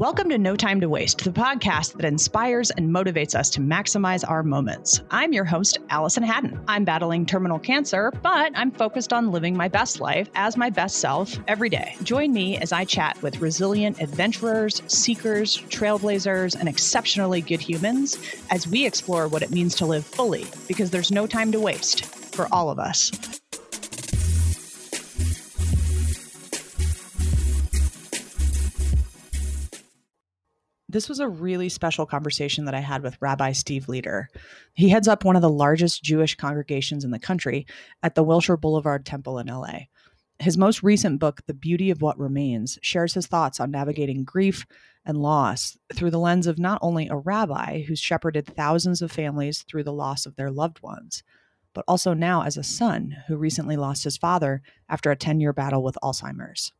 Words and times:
Welcome 0.00 0.30
to 0.30 0.38
No 0.38 0.56
Time 0.56 0.80
to 0.80 0.88
Waste, 0.88 1.22
the 1.24 1.30
podcast 1.30 1.92
that 1.98 2.06
inspires 2.06 2.70
and 2.70 2.88
motivates 2.88 3.34
us 3.34 3.50
to 3.50 3.60
maximize 3.60 4.26
our 4.26 4.42
moments. 4.42 5.02
I'm 5.10 5.34
your 5.34 5.44
host, 5.44 5.78
Allison 5.90 6.22
Haddon. 6.22 6.58
I'm 6.66 6.86
battling 6.86 7.26
terminal 7.26 7.58
cancer, 7.58 8.10
but 8.22 8.50
I'm 8.54 8.70
focused 8.70 9.12
on 9.12 9.30
living 9.30 9.54
my 9.54 9.68
best 9.68 10.00
life 10.00 10.30
as 10.34 10.56
my 10.56 10.70
best 10.70 11.00
self 11.00 11.36
every 11.48 11.68
day. 11.68 11.96
Join 12.02 12.32
me 12.32 12.56
as 12.56 12.72
I 12.72 12.86
chat 12.86 13.20
with 13.20 13.42
resilient 13.42 14.00
adventurers, 14.00 14.80
seekers, 14.86 15.58
trailblazers, 15.68 16.58
and 16.58 16.66
exceptionally 16.66 17.42
good 17.42 17.60
humans 17.60 18.16
as 18.48 18.66
we 18.66 18.86
explore 18.86 19.28
what 19.28 19.42
it 19.42 19.50
means 19.50 19.74
to 19.74 19.84
live 19.84 20.06
fully, 20.06 20.46
because 20.66 20.90
there's 20.90 21.10
no 21.10 21.26
time 21.26 21.52
to 21.52 21.60
waste 21.60 22.06
for 22.06 22.48
all 22.50 22.70
of 22.70 22.78
us. 22.78 23.39
This 30.92 31.08
was 31.08 31.20
a 31.20 31.28
really 31.28 31.68
special 31.68 32.04
conversation 32.04 32.64
that 32.64 32.74
I 32.74 32.80
had 32.80 33.04
with 33.04 33.16
Rabbi 33.20 33.52
Steve 33.52 33.86
Leder. 33.86 34.26
He 34.74 34.88
heads 34.88 35.06
up 35.06 35.24
one 35.24 35.36
of 35.36 35.42
the 35.42 35.48
largest 35.48 36.02
Jewish 36.02 36.34
congregations 36.34 37.04
in 37.04 37.12
the 37.12 37.18
country 37.20 37.64
at 38.02 38.16
the 38.16 38.24
Wilshire 38.24 38.56
Boulevard 38.56 39.06
Temple 39.06 39.38
in 39.38 39.46
LA. 39.46 39.82
His 40.40 40.58
most 40.58 40.82
recent 40.82 41.20
book, 41.20 41.42
The 41.46 41.54
Beauty 41.54 41.90
of 41.90 42.02
What 42.02 42.18
Remains, 42.18 42.76
shares 42.82 43.14
his 43.14 43.28
thoughts 43.28 43.60
on 43.60 43.70
navigating 43.70 44.24
grief 44.24 44.66
and 45.04 45.18
loss 45.18 45.78
through 45.94 46.10
the 46.10 46.18
lens 46.18 46.48
of 46.48 46.58
not 46.58 46.80
only 46.82 47.06
a 47.06 47.14
rabbi 47.14 47.82
who's 47.82 48.00
shepherded 48.00 48.48
thousands 48.48 49.00
of 49.00 49.12
families 49.12 49.62
through 49.62 49.84
the 49.84 49.92
loss 49.92 50.26
of 50.26 50.34
their 50.34 50.50
loved 50.50 50.82
ones, 50.82 51.22
but 51.72 51.84
also 51.86 52.14
now 52.14 52.42
as 52.42 52.56
a 52.56 52.64
son 52.64 53.16
who 53.28 53.36
recently 53.36 53.76
lost 53.76 54.02
his 54.02 54.16
father 54.16 54.60
after 54.88 55.12
a 55.12 55.16
10 55.16 55.38
year 55.38 55.52
battle 55.52 55.84
with 55.84 55.96
Alzheimer's. 56.02 56.72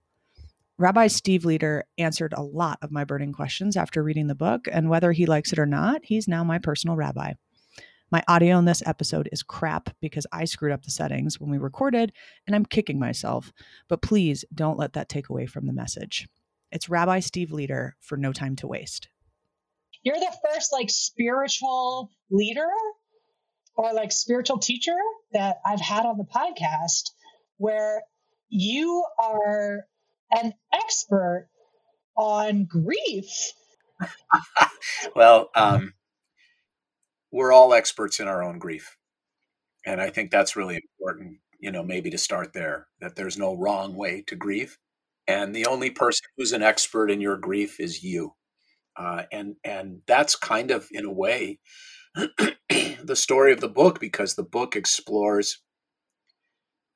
Rabbi 0.81 1.09
Steve 1.09 1.43
Leder 1.43 1.83
answered 1.99 2.33
a 2.33 2.43
lot 2.43 2.79
of 2.81 2.91
my 2.91 3.05
burning 3.05 3.35
questions 3.35 3.77
after 3.77 4.03
reading 4.03 4.29
the 4.29 4.35
book, 4.35 4.67
and 4.73 4.89
whether 4.89 5.13
he 5.13 5.27
likes 5.27 5.53
it 5.53 5.59
or 5.59 5.67
not, 5.67 6.01
he's 6.03 6.27
now 6.27 6.43
my 6.43 6.59
personal 6.59 6.97
rabbi. 6.97 7.35
My 8.11 8.25
audio 8.27 8.59
in 8.59 8.65
this 8.65 8.83
episode 8.87 9.29
is 9.31 9.43
crap 9.43 9.95
because 10.01 10.27
I 10.33 10.47
screwed 10.47 10.73
up 10.73 10.83
the 10.83 10.91
settings 10.91 11.39
when 11.39 11.51
we 11.51 11.59
recorded, 11.59 12.13
and 12.47 12.57
I'm 12.57 12.65
kicking 12.65 12.99
myself. 12.99 13.53
But 13.91 14.01
please 14.01 14.43
don't 14.55 14.79
let 14.79 14.95
that 14.95 15.11
take 15.11 15.29
away 15.29 15.45
from 15.45 15.67
the 15.67 15.75
message. 15.75 16.27
It's 16.73 16.89
Rabbi 16.89 17.21
Steve 17.21 17.51
Leder 17.51 17.93
for 18.01 18.17
No 18.17 18.33
Time 18.33 18.57
to 18.57 18.67
Waste. 18.67 19.11
You're 20.03 20.19
the 20.19 20.35
first 20.49 20.73
like 20.73 20.89
spiritual 20.89 22.09
leader 22.31 22.71
or 23.77 23.93
like 23.93 24.13
spiritual 24.13 24.61
teacher 24.61 24.97
that 25.35 25.57
I've 25.63 25.83
had 25.83 26.07
on 26.07 26.17
the 26.17 26.25
podcast 26.25 27.11
where 27.59 28.01
you 28.49 29.05
are 29.23 29.85
an 30.33 30.55
expert 30.73 31.49
on 32.17 32.65
grief. 32.65 33.53
well, 35.17 35.51
um, 35.55 35.95
we're 37.33 37.53
all 37.53 37.75
experts 37.75 38.21
in 38.21 38.29
our 38.29 38.43
own 38.43 38.59
grief. 38.59 38.97
And 39.87 40.01
I 40.01 40.11
think 40.11 40.31
that's 40.31 40.57
really 40.57 40.77
important, 40.77 41.39
you 41.59 41.71
know, 41.71 41.83
maybe 41.83 42.11
to 42.11 42.19
start 42.19 42.53
there, 42.53 42.87
that 43.01 43.17
there's 43.17 43.39
no 43.39 43.55
wrong 43.55 43.95
way 43.95 44.23
to 44.27 44.37
grieve. 44.37 44.77
And 45.27 45.55
the 45.55 45.67
only 45.67 45.91
person 45.91 46.27
who's 46.37 46.53
an 46.53 46.63
expert 46.63 47.11
in 47.11 47.21
your 47.21 47.37
grief 47.37 47.81
is 47.81 48.03
you. 48.03 48.35
Uh, 48.97 49.23
and 49.33 49.55
and 49.65 50.01
that's 50.07 50.35
kind 50.35 50.71
of 50.71 50.89
in 50.91 51.05
a 51.05 51.13
way 51.13 51.61
the 52.15 53.15
story 53.15 53.53
of 53.53 53.61
the 53.61 53.69
book 53.69 54.01
because 54.01 54.35
the 54.35 54.43
book 54.43 54.75
explores 54.75 55.63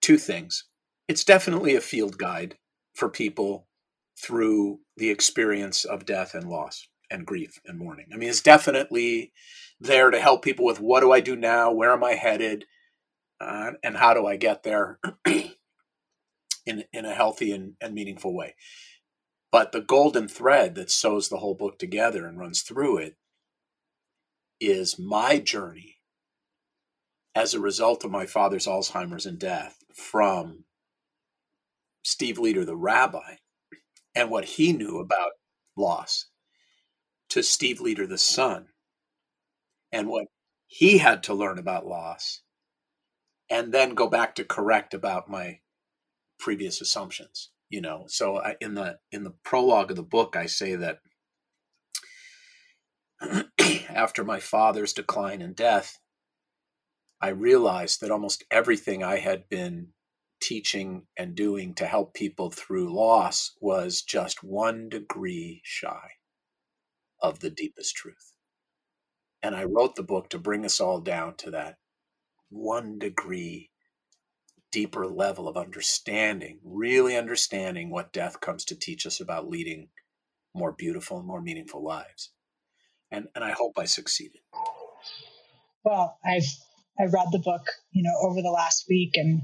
two 0.03 0.19
things. 0.19 0.65
It's 1.09 1.25
definitely 1.25 1.77
a 1.77 1.81
field 1.81 2.19
guide 2.19 2.57
for 2.95 3.09
people 3.09 3.67
through 4.17 4.81
the 4.97 5.11
experience 5.11 5.85
of 5.85 6.07
death 6.07 6.35
and 6.35 6.49
loss 6.49 6.87
and 7.11 7.27
grief 7.27 7.61
and 7.67 7.79
mourning. 7.79 8.07
I 8.13 8.17
mean, 8.17 8.29
it's 8.29 8.41
definitely 8.41 9.33
there 9.81 10.11
to 10.11 10.21
help 10.21 10.43
people 10.43 10.65
with 10.65 10.81
what 10.81 11.01
do 11.01 11.13
I 11.13 11.21
do 11.21 11.37
now? 11.37 11.73
Where 11.73 11.93
am 11.93 12.05
I 12.05 12.13
headed? 12.13 12.65
Uh, 13.41 13.73
and 13.83 13.97
how 13.97 14.15
do 14.15 14.27
I 14.27 14.37
get 14.37 14.63
there 14.63 14.99
in, 15.27 16.85
in 16.93 17.05
a 17.05 17.15
healthy 17.15 17.53
and, 17.53 17.75
and 17.81 17.95
meaningful 17.95 18.35
way? 18.35 18.55
But 19.51 19.73
the 19.73 19.81
golden 19.81 20.29
thread 20.29 20.75
that 20.77 20.91
sews 20.91 21.29
the 21.29 21.39
whole 21.39 21.55
book 21.55 21.79
together 21.79 22.27
and 22.27 22.39
runs 22.39 22.63
through 22.63 22.99
it 22.99 23.17
is 24.61 24.99
my 24.99 25.39
journey 25.39 25.99
as 27.35 27.55
a 27.55 27.61
result 27.61 28.05
of 28.05 28.11
my 28.11 28.27
father's 28.27 28.67
Alzheimer's 28.67 29.27
and 29.27 29.39
death 29.39 29.79
from 29.93 30.65
Steve 32.05 32.37
Leder, 32.37 32.67
the 32.67 32.77
rabbi, 32.77 33.37
and 34.15 34.31
what 34.31 34.45
he 34.45 34.73
knew 34.73 34.99
about 34.99 35.33
loss 35.77 36.27
to 37.31 37.43
Steve 37.43 37.79
Leder, 37.79 38.09
the 38.09 38.19
son, 38.19 38.69
and 39.91 40.09
what 40.09 40.27
he 40.67 40.99
had 40.99 41.23
to 41.25 41.35
learn 41.35 41.59
about 41.59 41.87
loss, 41.87 42.43
and 43.51 43.73
then 43.73 43.95
go 43.95 44.09
back 44.09 44.35
to 44.35 44.45
correct 44.45 44.93
about 44.95 45.31
my 45.31 45.61
previous 46.39 46.81
assumptions. 46.81 47.51
You 47.71 47.81
know, 47.81 48.05
so 48.07 48.39
I, 48.39 48.57
in 48.61 48.75
the 48.75 48.99
in 49.11 49.25
the 49.25 49.35
prologue 49.43 49.91
of 49.91 49.97
the 49.97 50.03
book, 50.03 50.37
I 50.37 50.47
say 50.47 50.77
that 50.77 51.01
after 53.89 54.23
my 54.23 54.39
father's 54.39 54.93
decline 54.93 55.41
and 55.41 55.57
death, 55.57 55.99
I 57.21 57.29
realized 57.29 58.01
that 58.01 58.11
almost 58.11 58.45
everything 58.51 59.03
I 59.03 59.17
had 59.19 59.49
been 59.49 59.94
teaching 60.45 61.07
and 61.17 61.35
doing 61.35 61.75
to 61.75 61.87
help 61.87 62.13
people 62.13 62.51
through 62.51 62.95
loss 62.95 63.57
was 63.61 64.03
just 64.03 64.45
one 64.45 64.91
degree 64.91 65.63
shy 65.65 66.11
of 67.19 67.41
the 67.41 67.49
deepest 67.49 67.97
truth. 67.97 68.35
And 69.43 69.57
I 69.57 69.65
wrote 69.65 69.97
the 69.97 70.03
book 70.03 70.29
to 70.31 70.39
bring 70.39 70.67
us 70.67 70.81
all 70.81 71.01
down 71.01 71.37
to 71.37 71.51
that 71.53 71.79
one 72.51 72.99
degree 72.99 73.71
deeper 74.71 75.07
level 75.07 75.49
of 75.49 75.57
understanding, 75.57 76.59
really 76.63 77.17
understanding 77.17 77.89
what 77.89 78.13
death 78.13 78.41
comes 78.41 78.67
to 78.67 78.79
teach 78.79 79.07
us 79.07 79.21
about 79.21 79.49
leading 79.49 79.89
more 80.55 80.73
beautiful 80.73 81.17
and 81.17 81.27
more 81.27 81.41
meaningful 81.41 81.83
lives. 81.83 82.33
And, 83.11 83.29
and 83.35 83.43
I 83.43 83.53
hope 83.53 83.79
I 83.79 83.87
succeeded. 83.87 84.41
Well, 85.85 86.19
I've 86.23 86.45
I 86.99 87.05
read 87.05 87.29
the 87.33 87.41
book, 87.41 87.63
you 87.93 88.03
know, 88.03 88.15
over 88.23 88.41
the 88.41 88.51
last 88.51 88.85
week 88.89 89.13
and 89.15 89.43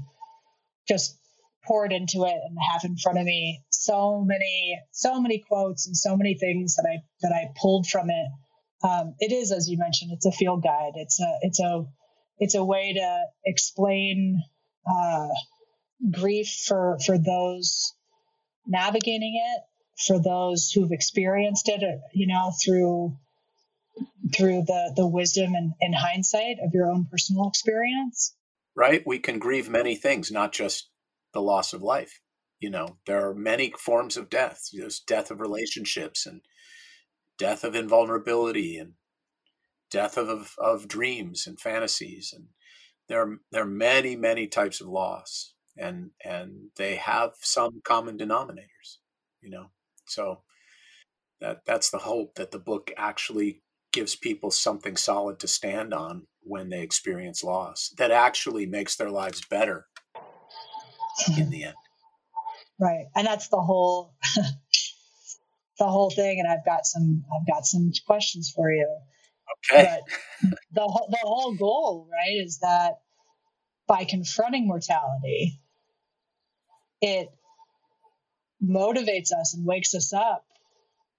just 0.91 1.17
poured 1.65 1.93
into 1.93 2.25
it 2.25 2.35
and 2.45 2.57
have 2.71 2.83
in 2.83 2.97
front 2.97 3.19
of 3.19 3.25
me 3.25 3.63
so 3.69 4.23
many 4.25 4.79
so 4.91 5.21
many 5.21 5.43
quotes 5.47 5.87
and 5.87 5.95
so 5.95 6.17
many 6.17 6.35
things 6.37 6.75
that 6.75 6.87
I 6.91 7.03
that 7.21 7.33
I 7.33 7.51
pulled 7.61 7.87
from 7.87 8.09
it. 8.09 8.27
Um, 8.83 9.15
it 9.19 9.31
is, 9.31 9.51
as 9.51 9.69
you 9.69 9.77
mentioned, 9.77 10.11
it's 10.11 10.25
a 10.25 10.31
field 10.31 10.63
guide. 10.63 10.93
It's 10.95 11.19
a 11.19 11.37
it's 11.41 11.59
a 11.59 11.85
it's 12.39 12.55
a 12.55 12.65
way 12.65 12.93
to 12.93 13.23
explain 13.45 14.41
uh, 14.89 15.29
grief 16.11 16.49
for 16.65 16.97
for 17.05 17.17
those 17.17 17.93
navigating 18.67 19.39
it, 19.55 19.61
for 20.05 20.19
those 20.19 20.71
who've 20.71 20.91
experienced 20.91 21.69
it, 21.69 21.83
uh, 21.83 22.01
you 22.13 22.27
know, 22.27 22.51
through 22.63 23.15
through 24.35 24.63
the 24.63 24.93
the 24.95 25.07
wisdom 25.07 25.53
and, 25.53 25.73
and 25.79 25.93
hindsight 25.95 26.57
of 26.63 26.73
your 26.73 26.89
own 26.91 27.05
personal 27.09 27.47
experience 27.47 28.33
right? 28.75 29.03
We 29.05 29.19
can 29.19 29.39
grieve 29.39 29.69
many 29.69 29.95
things, 29.95 30.31
not 30.31 30.53
just 30.53 30.89
the 31.33 31.41
loss 31.41 31.73
of 31.73 31.81
life. 31.81 32.21
You 32.59 32.69
know, 32.69 32.97
there 33.05 33.27
are 33.27 33.33
many 33.33 33.73
forms 33.77 34.17
of 34.17 34.29
death. 34.29 34.69
There's 34.71 34.99
death 34.99 35.31
of 35.31 35.39
relationships 35.39 36.25
and 36.25 36.41
death 37.37 37.63
of 37.63 37.75
invulnerability 37.75 38.77
and 38.77 38.93
death 39.89 40.17
of, 40.17 40.29
of, 40.29 40.55
of 40.59 40.87
dreams 40.87 41.47
and 41.47 41.59
fantasies. 41.59 42.33
And 42.35 42.47
there 43.09 43.21
are, 43.21 43.37
there 43.51 43.63
are 43.63 43.67
many, 43.67 44.15
many 44.15 44.47
types 44.47 44.79
of 44.79 44.87
loss 44.87 45.53
and, 45.77 46.11
and 46.23 46.69
they 46.77 46.95
have 46.95 47.31
some 47.41 47.81
common 47.83 48.17
denominators, 48.17 48.97
you 49.41 49.49
know? 49.49 49.71
So 50.05 50.41
that, 51.39 51.61
that's 51.65 51.89
the 51.89 51.97
hope 51.99 52.35
that 52.35 52.51
the 52.51 52.59
book 52.59 52.91
actually 52.95 53.63
gives 53.91 54.15
people 54.15 54.51
something 54.51 54.95
solid 54.95 55.39
to 55.39 55.47
stand 55.47 55.93
on 55.93 56.27
when 56.43 56.69
they 56.69 56.81
experience 56.81 57.43
loss 57.43 57.93
that 57.97 58.11
actually 58.11 58.65
makes 58.65 58.95
their 58.95 59.09
lives 59.09 59.41
better 59.49 59.85
in 61.27 61.33
mm-hmm. 61.33 61.49
the 61.49 61.63
end. 61.65 61.75
Right. 62.79 63.05
And 63.15 63.27
that's 63.27 63.49
the 63.49 63.61
whole 63.61 64.15
the 65.77 65.87
whole 65.87 66.09
thing 66.09 66.39
and 66.39 66.47
I've 66.47 66.65
got 66.65 66.85
some 66.85 67.23
I've 67.35 67.47
got 67.47 67.65
some 67.65 67.91
questions 68.05 68.51
for 68.55 68.71
you. 68.71 68.87
Okay. 69.71 69.83
But 69.83 70.01
the 70.71 70.81
whole 70.81 71.07
the 71.09 71.17
whole 71.21 71.55
goal, 71.55 72.07
right, 72.11 72.43
is 72.43 72.59
that 72.59 72.99
by 73.87 74.05
confronting 74.05 74.67
mortality 74.67 75.59
it 77.01 77.29
motivates 78.63 79.31
us 79.31 79.55
and 79.55 79.65
wakes 79.65 79.95
us 79.95 80.13
up 80.13 80.45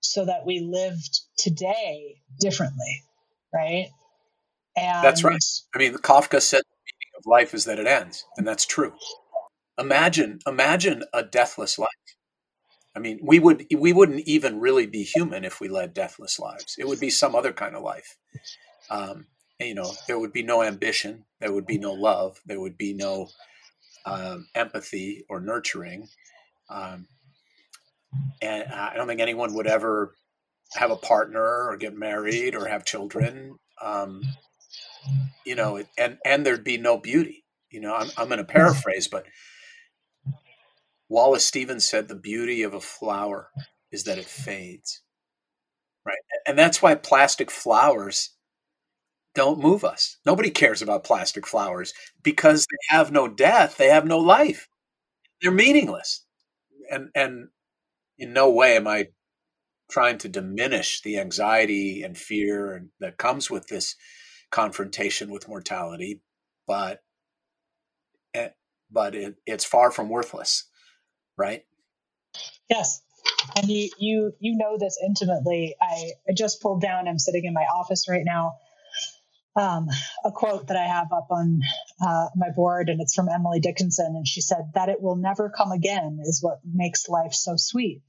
so 0.01 0.25
that 0.25 0.47
we 0.47 0.61
lived 0.61 1.21
today 1.37 2.21
differently, 2.41 3.03
right? 3.53 3.89
And 4.77 5.05
that's 5.05 5.25
right. 5.25 5.43
I 5.75 5.79
mean, 5.79 5.95
Kafka 5.95 6.41
said 6.41 6.63
the 6.63 6.93
meaning 6.93 7.13
of 7.19 7.27
life 7.27 7.55
is 7.55 7.65
that 7.67 7.79
it 7.79 7.87
ends, 7.87 8.25
and 8.37 8.47
that's 8.47 8.67
true. 8.67 8.95
Imagine, 9.79 10.39
imagine 10.47 11.05
a 11.13 11.23
deathless 11.23 11.79
life. 11.79 11.89
I 12.95 12.99
mean, 12.99 13.21
we 13.23 13.39
would 13.39 13.67
we 13.77 13.93
wouldn't 13.93 14.27
even 14.27 14.61
really 14.61 14.87
be 14.87 15.03
human 15.03 15.45
if 15.45 15.61
we 15.61 15.69
led 15.69 15.95
deathless 15.95 16.39
lives. 16.39 16.77
It 16.79 16.87
would 16.87 17.01
be 17.01 17.11
some 17.11 17.35
other 17.35 17.53
kind 17.53 17.75
of 17.75 17.83
life. 17.83 18.17
Um, 18.91 19.27
you 19.59 19.75
know, 19.75 19.93
there 20.07 20.19
would 20.19 20.33
be 20.33 20.43
no 20.43 20.63
ambition, 20.63 21.25
there 21.41 21.53
would 21.53 21.67
be 21.67 21.79
no 21.79 21.93
love, 21.93 22.41
there 22.45 22.61
would 22.61 22.77
be 22.77 22.93
no 22.93 23.29
um, 24.05 24.49
empathy 24.55 25.25
or 25.29 25.41
nurturing. 25.41 26.09
Um, 26.69 27.07
and 28.41 28.65
I 28.73 28.95
don't 28.95 29.07
think 29.07 29.21
anyone 29.21 29.55
would 29.55 29.67
ever 29.67 30.15
have 30.75 30.91
a 30.91 30.97
partner 30.97 31.69
or 31.69 31.77
get 31.77 31.97
married 31.97 32.55
or 32.55 32.67
have 32.67 32.85
children. 32.85 33.57
Um, 33.81 34.23
you 35.45 35.55
know, 35.55 35.83
and 35.99 36.19
and 36.25 36.47
there'd 36.47 36.65
be 36.65 36.79
no 36.79 36.99
beauty. 36.99 37.45
You 37.71 37.81
know, 37.81 37.95
I'm 37.95 38.11
I'm 38.17 38.29
going 38.29 38.39
to 38.39 38.45
paraphrase, 38.45 39.09
but 39.09 39.27
Wallace 41.09 41.45
Stevens 41.45 41.85
said 41.85 42.09
the 42.09 42.15
beauty 42.15 42.63
of 42.63 42.75
a 42.75 42.81
flower 42.81 43.51
is 43.91 44.05
that 44.05 44.19
it 44.19 44.25
fades. 44.25 45.03
Right. 46.05 46.17
And 46.47 46.59
that's 46.59 46.83
why 46.83 46.95
plastic 46.95 47.51
flowers 47.51 48.31
don't 49.35 49.61
move 49.61 49.85
us. 49.85 50.19
Nobody 50.27 50.51
cares 50.51 50.83
about 50.83 51.05
plastic 51.05 51.47
flowers 51.47 51.95
because 52.23 52.67
they 52.67 52.97
have 52.97 53.13
no 53.13 53.29
death, 53.29 53.77
they 53.77 53.89
have 53.89 54.05
no 54.05 54.19
life. 54.19 54.69
They're 55.41 55.51
meaningless. 55.51 56.25
And 56.91 57.09
and 57.15 57.49
in 58.19 58.33
no 58.33 58.51
way 58.51 58.77
am 58.77 58.87
I 58.87 59.09
trying 59.91 60.19
to 60.19 60.29
diminish 60.29 61.03
the 61.03 61.19
anxiety 61.19 62.03
and 62.03 62.17
fear 62.17 62.87
that 63.01 63.19
comes 63.19 63.51
with 63.51 63.67
this 63.69 63.95
confrontation 64.53 65.33
with 65.33 65.49
mortality, 65.49 66.21
but 66.69 67.03
eh, 68.35 68.51
but 68.91 69.17
it, 69.17 69.35
it's 69.47 69.65
far 69.65 69.91
from 69.91 70.09
worthless, 70.09 70.69
right? 71.37 71.65
Yes, 72.71 73.03
and 73.57 73.69
you 73.69 73.91
you 73.99 74.33
you 74.39 74.57
know 74.57 74.79
this 74.79 74.97
intimately. 75.05 75.75
I, 75.81 76.13
I 76.29 76.33
just 76.37 76.63
pulled 76.63 76.81
down. 76.81 77.09
I'm 77.09 77.19
sitting 77.19 77.45
in 77.45 77.55
my 77.55 77.65
office 77.65 78.09
right 78.09 78.25
now. 78.25 78.53
Um, 79.55 79.89
a 80.25 80.31
quote 80.33 80.69
that 80.69 80.79
I 80.79 80.87
have 80.87 81.13
up 81.13 81.27
on 81.31 81.61
uh, 82.01 82.29
my 82.37 82.51
board, 82.55 82.89
and 82.89 83.01
it's 83.01 83.15
from 83.15 83.29
Emily 83.29 83.59
Dickinson, 83.59 84.15
and 84.17 84.27
she 84.27 84.41
said 84.41 84.71
that 84.75 84.89
it 84.89 85.03
will 85.03 85.17
never 85.17 85.51
come 85.51 85.73
again 85.73 86.21
is 86.23 86.41
what 86.41 86.61
makes 86.65 87.09
life 87.09 87.35
so 87.35 87.57
sweet 87.57 88.03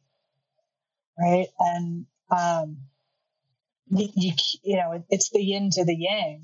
right? 1.18 1.48
And 1.60 2.06
um, 2.30 2.78
you, 3.90 4.34
you, 4.64 4.78
know, 4.78 5.04
it's 5.10 5.30
the 5.30 5.42
yin 5.42 5.70
to 5.72 5.86
the 5.86 5.96
yang. 5.96 6.44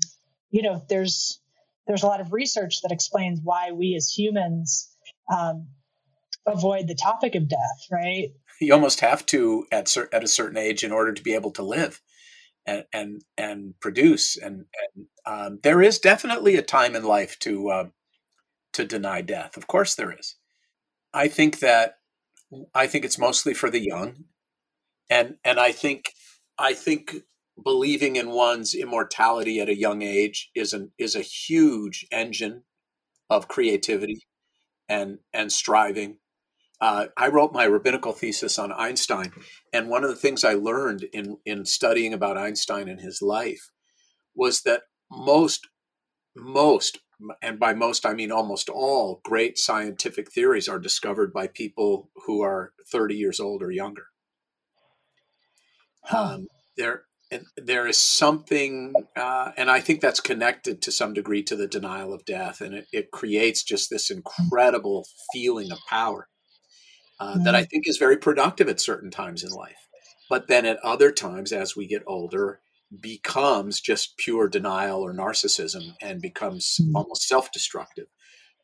You 0.50 0.62
know, 0.62 0.82
there's 0.88 1.40
there's 1.86 2.02
a 2.02 2.06
lot 2.06 2.20
of 2.20 2.32
research 2.32 2.82
that 2.82 2.92
explains 2.92 3.40
why 3.42 3.72
we 3.72 3.94
as 3.96 4.12
humans 4.16 4.94
um, 5.32 5.68
avoid 6.46 6.86
the 6.86 6.94
topic 6.94 7.34
of 7.34 7.48
death, 7.48 7.86
right? 7.90 8.28
You 8.60 8.74
almost 8.74 9.00
have 9.00 9.24
to 9.26 9.66
at 9.72 9.88
cer- 9.88 10.08
at 10.12 10.24
a 10.24 10.28
certain 10.28 10.58
age 10.58 10.84
in 10.84 10.92
order 10.92 11.12
to 11.12 11.22
be 11.22 11.34
able 11.34 11.52
to 11.52 11.62
live 11.62 12.00
and 12.66 12.84
and 12.92 13.22
and 13.38 13.74
produce. 13.80 14.36
And, 14.36 14.66
and 14.94 15.06
um, 15.26 15.58
there 15.62 15.82
is 15.82 15.98
definitely 15.98 16.56
a 16.56 16.62
time 16.62 16.94
in 16.94 17.04
life 17.04 17.38
to 17.40 17.70
uh, 17.70 17.88
to 18.74 18.84
deny 18.84 19.22
death. 19.22 19.56
Of 19.56 19.66
course, 19.66 19.94
there 19.94 20.12
is. 20.12 20.36
I 21.14 21.28
think 21.28 21.60
that 21.60 21.98
I 22.74 22.86
think 22.86 23.04
it's 23.04 23.18
mostly 23.18 23.54
for 23.54 23.70
the 23.70 23.84
young 23.84 24.24
and 25.10 25.34
and 25.44 25.58
I 25.58 25.72
think 25.72 26.14
I 26.58 26.72
think 26.72 27.16
believing 27.64 28.16
in 28.16 28.30
one's 28.30 28.74
immortality 28.74 29.60
at 29.60 29.68
a 29.68 29.76
young 29.76 30.02
age 30.02 30.50
is 30.54 30.72
an 30.72 30.92
is 30.98 31.14
a 31.14 31.20
huge 31.20 32.06
engine 32.10 32.64
of 33.28 33.48
creativity 33.48 34.26
and 34.88 35.18
and 35.32 35.52
striving. 35.52 36.18
Uh, 36.80 37.06
I 37.16 37.28
wrote 37.28 37.52
my 37.52 37.64
rabbinical 37.64 38.12
thesis 38.12 38.58
on 38.58 38.72
Einstein, 38.72 39.32
and 39.72 39.88
one 39.88 40.02
of 40.02 40.10
the 40.10 40.16
things 40.16 40.44
I 40.44 40.54
learned 40.54 41.04
in 41.12 41.38
in 41.44 41.64
studying 41.64 42.14
about 42.14 42.38
Einstein 42.38 42.88
and 42.88 43.00
his 43.00 43.20
life 43.22 43.70
was 44.34 44.62
that 44.62 44.82
most 45.10 45.68
most 46.36 47.00
and 47.42 47.58
by 47.58 47.74
most 47.74 48.06
I 48.06 48.14
mean 48.14 48.32
almost 48.32 48.68
all 48.68 49.20
great 49.24 49.58
scientific 49.58 50.32
theories 50.32 50.68
are 50.68 50.78
discovered 50.78 51.32
by 51.32 51.46
people 51.48 52.10
who 52.26 52.40
are 52.42 52.72
30 52.90 53.14
years 53.14 53.40
old 53.40 53.62
or 53.62 53.70
younger. 53.70 54.06
Um, 56.10 56.46
there, 56.76 57.04
there 57.56 57.86
is 57.86 57.98
something, 57.98 58.92
uh, 59.16 59.52
and 59.56 59.70
I 59.70 59.80
think 59.80 60.00
that's 60.00 60.20
connected 60.20 60.82
to 60.82 60.92
some 60.92 61.14
degree 61.14 61.42
to 61.44 61.56
the 61.56 61.68
denial 61.68 62.12
of 62.12 62.24
death, 62.24 62.60
and 62.60 62.74
it, 62.74 62.86
it 62.92 63.10
creates 63.10 63.62
just 63.62 63.90
this 63.90 64.10
incredible 64.10 65.06
feeling 65.32 65.70
of 65.70 65.78
power 65.88 66.28
uh, 67.20 67.38
that 67.44 67.54
I 67.54 67.60
mm-hmm. 67.60 67.68
think 67.68 67.88
is 67.88 67.98
very 67.98 68.16
productive 68.16 68.68
at 68.68 68.80
certain 68.80 69.10
times 69.10 69.44
in 69.44 69.50
life. 69.50 69.88
But 70.28 70.48
then 70.48 70.64
at 70.64 70.78
other 70.78 71.12
times, 71.12 71.52
as 71.52 71.76
we 71.76 71.86
get 71.86 72.02
older, 72.06 72.60
becomes 73.00 73.80
just 73.80 74.16
pure 74.16 74.48
denial 74.48 75.00
or 75.00 75.12
narcissism 75.12 75.94
and 76.00 76.20
becomes 76.20 76.78
mm-hmm. 76.80 76.96
almost 76.96 77.28
self-destructive. 77.28 78.06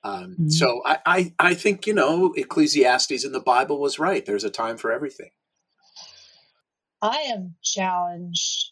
Um, 0.03 0.33
mm-hmm. 0.33 0.49
So 0.49 0.83
I, 0.85 0.99
I, 1.07 1.35
I 1.39 1.55
think 1.55 1.87
you 1.87 1.95
know 1.95 2.33
Ecclesiastes 2.37 3.25
in 3.25 3.33
the 3.33 3.41
Bible 3.41 3.81
was 3.81 3.99
right. 3.99 4.25
There's 4.25 4.45
a 4.45 4.51
time 4.51 4.77
for 4.77 4.91
everything. 4.91 5.31
I 7.03 7.17
am 7.35 7.57
challenged 7.63 8.71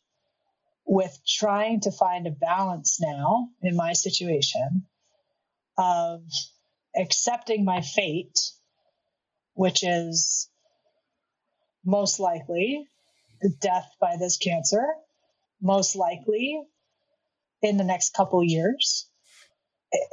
with 0.86 1.18
trying 1.26 1.80
to 1.80 1.92
find 1.92 2.26
a 2.26 2.30
balance 2.30 3.00
now 3.00 3.48
in 3.62 3.76
my 3.76 3.92
situation 3.92 4.86
of 5.76 6.22
accepting 6.96 7.64
my 7.64 7.80
fate, 7.80 8.38
which 9.54 9.82
is 9.82 10.48
most 11.84 12.20
likely 12.20 12.86
death 13.60 13.90
by 14.00 14.16
this 14.18 14.36
cancer, 14.38 14.86
most 15.60 15.96
likely 15.96 16.62
in 17.62 17.76
the 17.76 17.84
next 17.84 18.14
couple 18.14 18.42
years, 18.42 19.08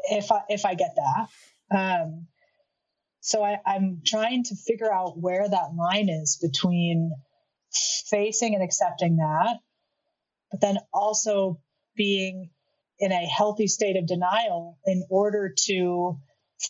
if 0.09 0.31
I 0.31 0.41
if 0.49 0.65
I 0.65 0.75
get 0.75 0.95
that. 0.95 1.27
Um, 1.77 2.27
so 3.21 3.43
I, 3.43 3.59
I'm 3.65 4.01
trying 4.05 4.43
to 4.45 4.55
figure 4.55 4.91
out 4.91 5.17
where 5.17 5.47
that 5.47 5.75
line 5.75 6.09
is 6.09 6.37
between 6.41 7.11
facing 7.71 8.53
and 8.55 8.63
accepting 8.63 9.17
that, 9.17 9.57
but 10.51 10.61
then 10.61 10.77
also 10.93 11.59
being 11.95 12.49
in 12.99 13.11
a 13.11 13.25
healthy 13.25 13.67
state 13.67 13.97
of 13.97 14.05
denial 14.05 14.77
in 14.85 15.03
order 15.09 15.53
to 15.65 16.19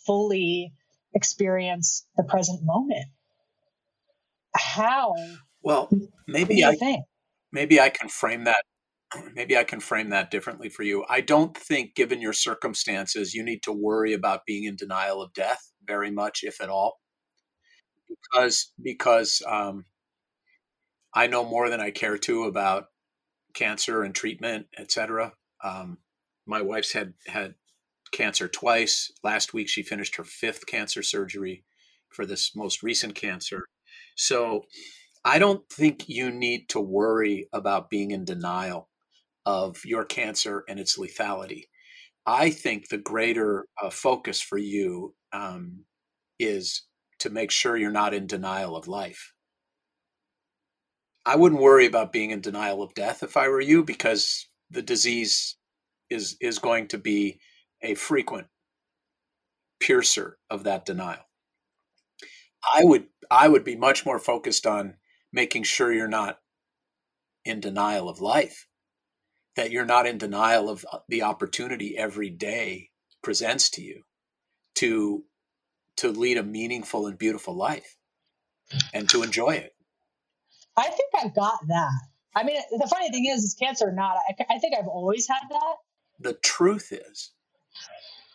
fully 0.06 0.72
experience 1.14 2.06
the 2.16 2.24
present 2.24 2.60
moment. 2.62 3.06
How? 4.54 5.14
Well, 5.62 5.90
maybe 6.26 6.64
I 6.64 6.74
think 6.74 7.04
maybe 7.52 7.80
I 7.80 7.90
can 7.90 8.08
frame 8.08 8.44
that 8.44 8.62
maybe 9.34 9.56
I 9.56 9.64
can 9.64 9.80
frame 9.80 10.10
that 10.10 10.30
differently 10.30 10.68
for 10.68 10.82
you. 10.82 11.04
I 11.08 11.20
don't 11.20 11.56
think 11.56 11.94
given 11.94 12.20
your 12.20 12.32
circumstances 12.32 13.34
you 13.34 13.44
need 13.44 13.62
to 13.64 13.72
worry 13.72 14.12
about 14.12 14.46
being 14.46 14.64
in 14.64 14.76
denial 14.76 15.22
of 15.22 15.32
death 15.34 15.70
very 15.86 16.10
much 16.10 16.40
if 16.42 16.60
at 16.60 16.68
all. 16.68 16.98
Because 18.08 18.72
because 18.82 19.42
um, 19.46 19.84
I 21.14 21.26
know 21.26 21.44
more 21.44 21.68
than 21.68 21.80
I 21.80 21.90
care 21.90 22.18
to 22.18 22.44
about 22.44 22.86
cancer 23.54 24.02
and 24.02 24.14
treatment, 24.14 24.66
etc. 24.78 25.32
Um, 25.62 25.98
my 26.46 26.62
wife's 26.62 26.92
had 26.92 27.14
had 27.26 27.54
cancer 28.12 28.48
twice. 28.48 29.12
Last 29.22 29.54
week, 29.54 29.68
she 29.68 29.82
finished 29.82 30.16
her 30.16 30.24
fifth 30.24 30.66
cancer 30.66 31.02
surgery 31.02 31.64
for 32.08 32.26
this 32.26 32.54
most 32.56 32.82
recent 32.82 33.14
cancer. 33.14 33.66
So, 34.16 34.64
I 35.24 35.38
don't 35.38 35.68
think 35.70 36.08
you 36.08 36.30
need 36.30 36.68
to 36.70 36.80
worry 36.80 37.48
about 37.52 37.90
being 37.90 38.10
in 38.10 38.24
denial 38.24 38.88
of 39.46 39.84
your 39.84 40.04
cancer 40.04 40.64
and 40.68 40.80
its 40.80 40.98
lethality. 40.98 41.64
I 42.26 42.50
think 42.50 42.88
the 42.88 42.98
greater 42.98 43.66
uh, 43.80 43.90
focus 43.90 44.40
for 44.40 44.58
you 44.58 45.14
um, 45.32 45.84
is 46.38 46.82
to 47.20 47.30
make 47.30 47.50
sure 47.50 47.76
you're 47.76 47.90
not 47.90 48.14
in 48.14 48.26
denial 48.26 48.76
of 48.76 48.88
life. 48.88 49.32
I 51.24 51.36
wouldn't 51.36 51.60
worry 51.60 51.86
about 51.86 52.12
being 52.12 52.30
in 52.30 52.40
denial 52.40 52.82
of 52.82 52.94
death 52.94 53.22
if 53.22 53.36
I 53.36 53.48
were 53.48 53.60
you, 53.60 53.84
because 53.84 54.48
the 54.70 54.82
disease 54.82 55.56
is 56.10 56.36
is 56.40 56.58
going 56.58 56.88
to 56.88 56.98
be 56.98 57.38
a 57.82 57.94
frequent 57.94 58.48
piercer 59.80 60.38
of 60.50 60.64
that 60.64 60.84
denial. 60.84 61.24
I 62.74 62.84
would 62.84 63.06
I 63.30 63.48
would 63.48 63.64
be 63.64 63.76
much 63.76 64.04
more 64.06 64.18
focused 64.18 64.66
on 64.66 64.94
making 65.32 65.64
sure 65.64 65.92
you're 65.92 66.08
not 66.08 66.38
in 67.44 67.60
denial 67.60 68.08
of 68.08 68.20
life, 68.20 68.66
that 69.56 69.70
you're 69.70 69.84
not 69.84 70.06
in 70.06 70.18
denial 70.18 70.68
of 70.68 70.84
uh, 70.92 70.98
the 71.08 71.22
opportunity 71.22 71.96
every 71.96 72.30
day 72.30 72.90
presents 73.22 73.70
to 73.70 73.82
you 73.82 74.02
to 74.76 75.24
to 75.96 76.10
lead 76.10 76.38
a 76.38 76.42
meaningful 76.42 77.06
and 77.06 77.18
beautiful 77.18 77.54
life 77.54 77.96
and 78.94 79.08
to 79.08 79.22
enjoy 79.22 79.50
it. 79.50 79.74
I 80.76 80.88
think 80.88 81.10
I've 81.18 81.34
got 81.34 81.58
that. 81.68 82.00
I 82.34 82.44
mean, 82.44 82.60
the 82.70 82.86
funny 82.88 83.10
thing 83.10 83.26
is, 83.26 83.44
is 83.44 83.54
cancer 83.54 83.88
or 83.88 83.92
not, 83.92 84.16
I, 84.28 84.54
I 84.54 84.58
think 84.58 84.74
I've 84.78 84.86
always 84.88 85.28
had 85.28 85.42
that. 85.50 85.74
The 86.18 86.34
truth 86.34 86.92
is 86.92 87.32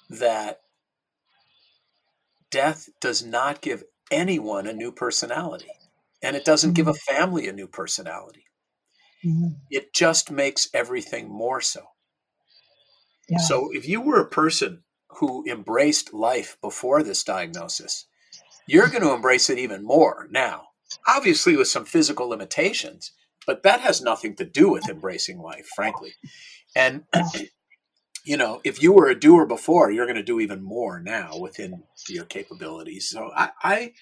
that 0.10 0.62
death 2.52 2.90
does 3.02 3.24
not 3.26 3.62
give 3.62 3.84
anyone 4.12 4.68
a 4.68 4.74
new 4.74 4.92
personality 4.92 5.72
and 6.22 6.36
it 6.36 6.46
doesn't 6.46 6.74
give 6.74 6.88
a 6.88 6.92
Mm-hmm. 6.94 7.16
family 7.16 7.48
a 7.48 7.54
new 7.54 7.68
personality. 7.68 8.46
Mhm. 9.26 9.56
It 9.70 9.94
just 9.94 10.32
makes 10.32 10.70
everything 10.74 11.30
more 11.30 11.62
so. 11.62 11.84
Yeah. 13.30 13.38
So 13.40 13.70
if 13.74 13.88
you 13.88 14.02
were 14.02 14.22
a 14.22 14.30
person 14.30 14.84
who 15.10 15.44
embraced 15.48 16.14
life 16.14 16.58
before 16.62 17.04
this 17.04 17.24
diagnosis, 17.24 18.06
you're 18.68 18.90
going 18.90 19.04
to 19.04 19.14
embrace 19.14 19.50
it 19.50 19.58
even 19.60 19.84
more 19.84 20.28
now. 20.32 20.67
Obviously, 21.08 21.56
with 21.56 21.68
some 21.68 21.86
physical 21.86 22.30
limitations, 22.30 23.12
but 23.46 23.64
that 23.64 23.82
has 23.82 24.02
nothing 24.02 24.36
to 24.36 24.46
do 24.46 24.70
with 24.70 24.90
embracing 24.90 25.40
life, 25.40 25.68
frankly. 25.76 26.14
And, 26.76 27.04
you 28.26 28.38
know, 28.38 28.62
if 28.64 28.82
you 28.84 28.94
were 28.94 29.08
a 29.08 29.20
doer 29.20 29.46
before, 29.46 29.92
you're 29.92 30.06
going 30.06 30.18
to 30.18 30.24
do 30.24 30.40
even 30.40 30.64
more 30.64 31.00
now 31.00 31.38
within 31.38 31.84
your 32.10 32.26
capabilities. 32.26 33.10
So 33.10 33.32
I, 33.36 33.50
I, 33.64 33.94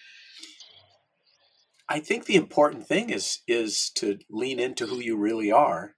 I 1.89 1.99
think 1.99 2.25
the 2.25 2.35
important 2.35 2.87
thing 2.87 3.09
is 3.11 3.39
is 3.47 3.91
to 3.95 4.19
lean 4.29 4.59
into 4.59 4.87
who 4.87 4.99
you 4.99 5.17
really 5.17 5.51
are 5.51 5.95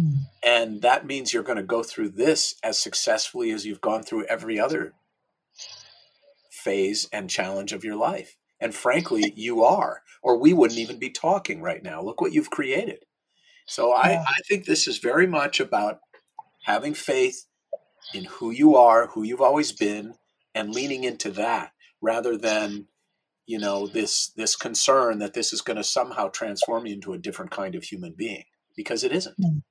Mm. 0.00 0.24
and 0.44 0.82
that 0.82 1.06
means 1.06 1.32
you're 1.32 1.42
going 1.42 1.56
to 1.58 1.62
go 1.62 1.82
through 1.82 2.10
this 2.10 2.56
as 2.62 2.78
successfully 2.78 3.50
as 3.50 3.64
you've 3.64 3.80
gone 3.80 4.02
through 4.02 4.26
every 4.26 4.58
other 4.60 4.94
phase 6.50 7.08
and 7.12 7.30
challenge 7.30 7.72
of 7.72 7.84
your 7.84 7.96
life. 7.96 8.36
And 8.64 8.74
frankly, 8.74 9.32
you 9.36 9.62
are, 9.62 10.02
or 10.22 10.36
we 10.36 10.52
wouldn't 10.52 10.80
even 10.80 10.98
be 10.98 11.10
talking 11.10 11.62
right 11.62 11.82
now. 11.82 12.02
Look 12.02 12.20
what 12.20 12.32
you've 12.32 12.50
created. 12.50 13.04
So 13.66 13.92
I. 13.92 14.22
I 14.26 14.40
think 14.48 14.64
this 14.64 14.88
is 14.88 14.98
very 14.98 15.26
much 15.26 15.60
about 15.60 16.00
having 16.64 16.94
faith 16.94 17.46
in 18.12 18.24
who 18.24 18.50
you 18.50 18.74
are, 18.74 19.08
who 19.08 19.22
you've 19.22 19.40
always 19.40 19.70
been, 19.70 20.14
and 20.54 20.74
leaning 20.74 21.04
into 21.04 21.30
that 21.32 21.70
rather 22.02 22.36
than 22.36 22.88
you 23.46 23.58
know 23.58 23.86
this 23.86 24.32
this 24.36 24.56
concern 24.56 25.18
that 25.20 25.34
this 25.34 25.52
is 25.52 25.60
going 25.60 25.76
to 25.76 25.84
somehow 25.84 26.28
transform 26.28 26.86
you 26.86 26.94
into 26.94 27.12
a 27.12 27.18
different 27.18 27.50
kind 27.50 27.74
of 27.74 27.84
human 27.84 28.14
being 28.16 28.44
because 28.74 29.04
it 29.04 29.12
isn't 29.12 29.36
mm. 29.38 29.62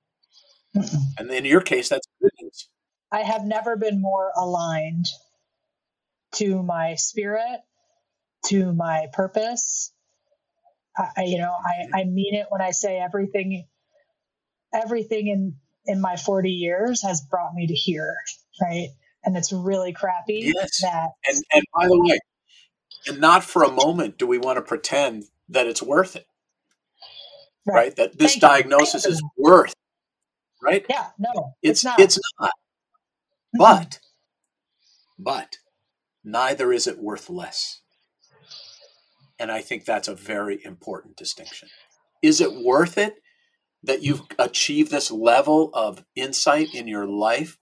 Mm-mm. 0.77 1.01
and 1.17 1.31
in 1.31 1.45
your 1.45 1.61
case 1.61 1.89
that's 1.89 2.07
good 2.21 2.31
news 2.39 2.67
I 3.13 3.21
have 3.21 3.45
never 3.45 3.75
been 3.75 4.01
more 4.01 4.31
aligned 4.35 5.05
to 6.33 6.63
my 6.63 6.95
spirit, 6.95 7.59
to 8.47 8.73
my 8.73 9.07
purpose. 9.13 9.91
I, 10.95 11.23
you 11.23 11.39
know, 11.39 11.51
I, 11.51 12.01
I 12.01 12.03
mean 12.03 12.35
it 12.35 12.47
when 12.49 12.61
I 12.61 12.71
say 12.71 12.99
everything, 12.99 13.65
everything 14.73 15.27
in, 15.27 15.55
in 15.85 16.01
my 16.01 16.17
40 16.17 16.51
years 16.51 17.01
has 17.03 17.21
brought 17.21 17.53
me 17.53 17.67
to 17.67 17.73
here. 17.73 18.15
Right. 18.61 18.89
And 19.23 19.35
it's 19.37 19.51
really 19.51 19.93
crappy 19.93 20.51
Yes. 20.53 20.81
that, 20.81 21.11
and 21.27 21.43
and 21.53 21.63
by 21.73 21.87
the 21.87 21.97
way 21.97 22.19
and 23.07 23.19
not 23.19 23.43
for 23.43 23.63
a 23.63 23.71
moment 23.71 24.17
do 24.17 24.27
we 24.27 24.37
want 24.37 24.57
to 24.57 24.61
pretend 24.61 25.23
that 25.49 25.67
it's 25.67 25.81
worth 25.81 26.15
it 26.15 26.27
right, 27.65 27.95
that 27.95 28.17
this 28.17 28.33
Thank 28.33 28.41
diagnosis 28.41 29.05
is 29.05 29.23
worth 29.37 29.73
right 30.61 30.85
yeah, 30.89 31.07
no, 31.19 31.53
it's 31.61 31.79
it's 31.79 31.83
not. 31.83 31.99
it's 31.99 32.19
not 32.39 32.51
but 33.53 33.99
but 35.17 35.57
neither 36.23 36.71
is 36.71 36.87
it 36.87 36.99
worth 36.99 37.29
less 37.29 37.81
and 39.43 39.51
i 39.51 39.59
think 39.59 39.83
that's 39.83 40.07
a 40.07 40.15
very 40.15 40.63
important 40.63 41.17
distinction. 41.17 41.67
Is 42.21 42.39
it 42.39 42.63
worth 42.63 42.97
it 42.97 43.15
that 43.83 44.01
you've 44.01 44.21
achieved 44.39 44.89
this 44.89 45.11
level 45.11 45.69
of 45.73 46.05
insight 46.15 46.73
in 46.73 46.87
your 46.87 47.05
life? 47.05 47.57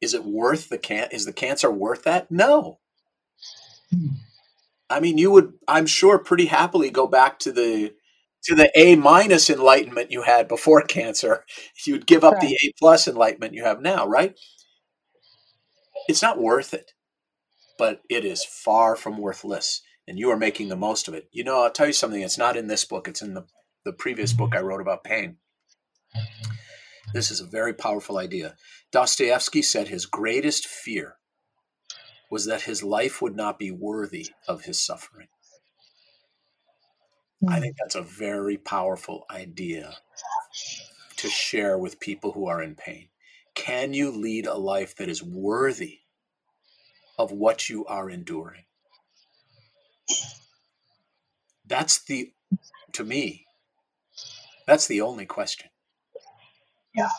Is 0.00 0.14
it 0.14 0.24
worth 0.24 0.70
the 0.70 0.78
can 0.78 1.08
is 1.12 1.26
the 1.26 1.34
cancer 1.34 1.70
worth 1.70 2.04
that? 2.04 2.30
No. 2.30 2.78
I 4.88 5.00
mean 5.00 5.18
you 5.18 5.30
would 5.30 5.52
i'm 5.68 5.84
sure 5.84 6.18
pretty 6.18 6.46
happily 6.46 6.88
go 6.88 7.06
back 7.06 7.38
to 7.40 7.52
the 7.52 7.92
to 8.44 8.54
the 8.54 8.70
a 8.74 8.96
minus 8.96 9.50
enlightenment 9.50 10.10
you 10.10 10.22
had 10.22 10.48
before 10.48 10.80
cancer. 10.98 11.44
You'd 11.86 12.06
give 12.06 12.24
up 12.24 12.40
the 12.40 12.54
a 12.54 12.72
plus 12.78 13.06
enlightenment 13.06 13.52
you 13.52 13.64
have 13.64 13.82
now 13.82 14.06
right? 14.06 14.34
It's 16.08 16.22
not 16.22 16.40
worth 16.40 16.72
it 16.72 16.92
but 17.78 18.00
it 18.08 18.24
is 18.24 18.44
far 18.44 18.96
from 18.96 19.18
worthless 19.18 19.82
and 20.08 20.18
you 20.18 20.30
are 20.30 20.38
making 20.38 20.68
the 20.70 20.76
most 20.76 21.08
of 21.08 21.14
it 21.14 21.28
you 21.32 21.44
know 21.44 21.64
i'll 21.64 21.72
tell 21.72 21.88
you 21.88 21.94
something 21.94 22.22
it's 22.22 22.38
not 22.38 22.56
in 22.58 22.68
this 22.68 22.86
book 22.86 23.08
it's 23.08 23.22
in 23.22 23.34
the 23.34 23.46
the 23.86 23.94
previous 23.94 24.34
book 24.34 24.56
i 24.56 24.60
wrote 24.60 24.82
about 24.82 25.04
pain 25.04 25.38
this 27.14 27.30
is 27.30 27.40
a 27.40 27.46
very 27.46 27.74
powerful 27.74 28.18
idea 28.18 28.56
dostoevsky 28.92 29.62
said 29.62 29.88
his 29.88 30.06
greatest 30.06 30.66
fear 30.66 31.16
was 32.30 32.46
that 32.46 32.62
his 32.62 32.82
life 32.84 33.22
would 33.22 33.36
not 33.36 33.58
be 33.58 33.70
worthy 33.72 34.28
of 34.48 34.64
his 34.64 34.84
suffering 34.84 35.28
I 37.48 37.58
Mm. 37.58 37.62
think 37.62 37.76
that's 37.78 37.94
a 37.96 38.02
very 38.02 38.58
powerful 38.58 39.26
idea 39.30 39.98
to 41.18 41.28
share 41.30 41.78
with 41.78 42.00
people 42.00 42.32
who 42.32 42.46
are 42.48 42.62
in 42.62 42.76
pain. 42.76 43.10
Can 43.54 43.94
you 43.94 44.10
lead 44.12 44.46
a 44.46 44.54
life 44.54 44.96
that 44.96 45.08
is 45.08 45.22
worthy 45.22 46.00
of 47.18 47.32
what 47.32 47.68
you 47.70 47.86
are 47.86 48.10
enduring? 48.10 48.64
That's 51.66 52.04
the, 52.04 52.32
to 52.92 53.04
me, 53.04 53.44
that's 54.66 54.86
the 54.86 55.02
only 55.02 55.26
question. 55.26 55.68
Yeah. 56.94 57.10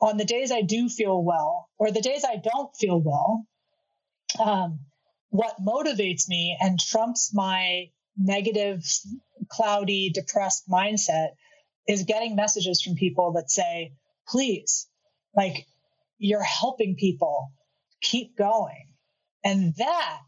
On 0.00 0.16
the 0.16 0.24
days 0.24 0.52
I 0.52 0.62
do 0.62 0.88
feel 0.88 1.22
well, 1.22 1.68
or 1.78 1.90
the 1.90 2.00
days 2.00 2.24
I 2.24 2.36
don't 2.36 2.74
feel 2.76 3.00
well, 3.00 3.46
um, 4.42 4.80
what 5.30 5.56
motivates 5.60 6.28
me 6.28 6.56
and 6.60 6.78
trumps 6.78 7.32
my 7.34 7.90
negative, 8.16 8.84
cloudy, 9.48 10.10
depressed 10.10 10.68
mindset 10.68 11.30
is 11.86 12.04
getting 12.04 12.36
messages 12.36 12.82
from 12.82 12.94
people 12.94 13.32
that 13.32 13.50
say, 13.50 13.92
please, 14.28 14.88
like, 15.34 15.66
you're 16.18 16.42
helping 16.42 16.96
people, 16.96 17.52
keep 18.00 18.36
going. 18.36 18.88
And 19.44 19.74
that 19.76 20.18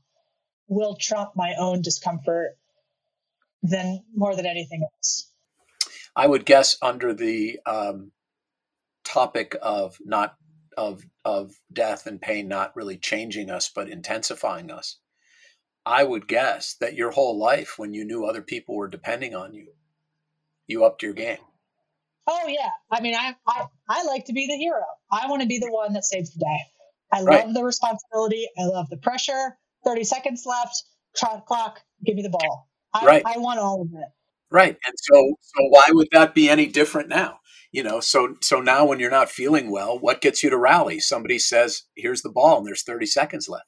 will 0.68 0.96
trump 0.96 1.30
my 1.36 1.54
own 1.58 1.82
discomfort 1.82 2.50
than 3.62 4.04
more 4.14 4.36
than 4.36 4.46
anything 4.46 4.82
else. 4.82 5.30
I 6.16 6.26
would 6.26 6.46
guess 6.46 6.76
under 6.82 7.14
the 7.14 7.60
um, 7.66 8.12
topic 9.04 9.56
of 9.62 9.96
not 10.04 10.36
of 10.76 11.02
of 11.24 11.52
death 11.72 12.06
and 12.06 12.20
pain 12.20 12.48
not 12.48 12.76
really 12.76 12.96
changing 12.96 13.50
us 13.50 13.70
but 13.74 13.88
intensifying 13.88 14.70
us. 14.70 14.98
I 15.86 16.04
would 16.04 16.28
guess 16.28 16.76
that 16.80 16.94
your 16.94 17.10
whole 17.10 17.38
life, 17.38 17.74
when 17.78 17.94
you 17.94 18.04
knew 18.04 18.24
other 18.26 18.42
people 18.42 18.76
were 18.76 18.88
depending 18.88 19.34
on 19.34 19.54
you, 19.54 19.72
you 20.66 20.84
upped 20.84 21.02
your 21.02 21.14
game. 21.14 21.38
Oh 22.26 22.46
yeah. 22.48 22.70
I 22.92 23.00
mean, 23.00 23.14
I, 23.14 23.34
I, 23.46 23.66
I 23.88 24.04
like 24.04 24.26
to 24.26 24.32
be 24.34 24.46
the 24.46 24.56
hero. 24.56 24.84
I 25.10 25.28
want 25.28 25.42
to 25.42 25.48
be 25.48 25.58
the 25.58 25.70
one 25.70 25.94
that 25.94 26.04
saves 26.04 26.34
the 26.34 26.40
day. 26.40 26.60
I 27.12 27.22
Right. 27.24 27.44
love 27.44 27.54
the 27.54 27.64
responsibility. 27.64 28.48
I 28.58 28.64
love 28.64 28.90
the 28.90 28.98
pressure. 28.98 29.56
30 29.84 30.04
seconds 30.04 30.44
left. 30.46 30.82
Shot 31.16 31.46
clock. 31.46 31.80
Give 32.04 32.16
me 32.16 32.22
the 32.22 32.30
ball. 32.30 32.68
I, 32.92 33.04
Right. 33.04 33.22
I 33.26 33.38
want 33.38 33.58
all 33.58 33.82
of 33.82 33.88
it. 33.92 34.08
Right. 34.50 34.76
And 34.86 34.94
so 34.96 35.34
so 35.40 35.64
why 35.68 35.86
would 35.90 36.08
that 36.12 36.34
be 36.34 36.48
any 36.48 36.66
different 36.66 37.08
now? 37.08 37.40
You 37.70 37.82
know, 37.82 38.00
so 38.00 38.36
so 38.40 38.60
now 38.60 38.86
when 38.86 38.98
you're 38.98 39.10
not 39.10 39.28
feeling 39.28 39.70
well, 39.70 39.98
what 39.98 40.22
gets 40.22 40.42
you 40.42 40.48
to 40.50 40.56
rally? 40.56 41.00
Somebody 41.00 41.38
says, 41.38 41.82
"Here's 41.94 42.22
the 42.22 42.30
ball," 42.30 42.58
and 42.58 42.66
there's 42.66 42.82
30 42.82 43.04
seconds 43.04 43.48
left. 43.48 43.66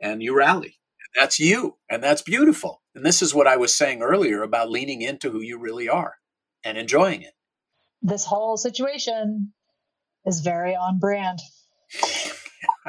And 0.00 0.22
you 0.22 0.34
rally. 0.34 0.78
And 1.00 1.22
that's 1.22 1.40
you, 1.40 1.78
and 1.90 2.04
that's 2.04 2.22
beautiful. 2.22 2.82
And 2.94 3.04
this 3.04 3.20
is 3.20 3.34
what 3.34 3.48
I 3.48 3.56
was 3.56 3.74
saying 3.74 4.00
earlier 4.00 4.42
about 4.42 4.70
leaning 4.70 5.02
into 5.02 5.30
who 5.30 5.40
you 5.40 5.58
really 5.58 5.88
are 5.88 6.14
and 6.62 6.78
enjoying 6.78 7.22
it. 7.22 7.34
This 8.00 8.24
whole 8.24 8.56
situation 8.56 9.52
is 10.24 10.40
very 10.40 10.76
on 10.76 10.98
brand. 10.98 11.40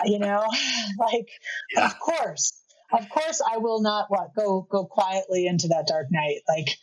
You 0.05 0.19
know, 0.19 0.45
like, 0.99 1.27
Yeah. 1.75 1.85
of 1.87 1.99
course, 1.99 2.53
of 2.93 3.09
course, 3.09 3.41
I 3.49 3.57
will 3.57 3.81
not 3.81 4.05
what 4.09 4.33
go 4.35 4.67
go 4.69 4.85
quietly 4.85 5.47
into 5.47 5.69
that 5.69 5.87
dark 5.87 6.07
night. 6.11 6.41
Like, 6.47 6.77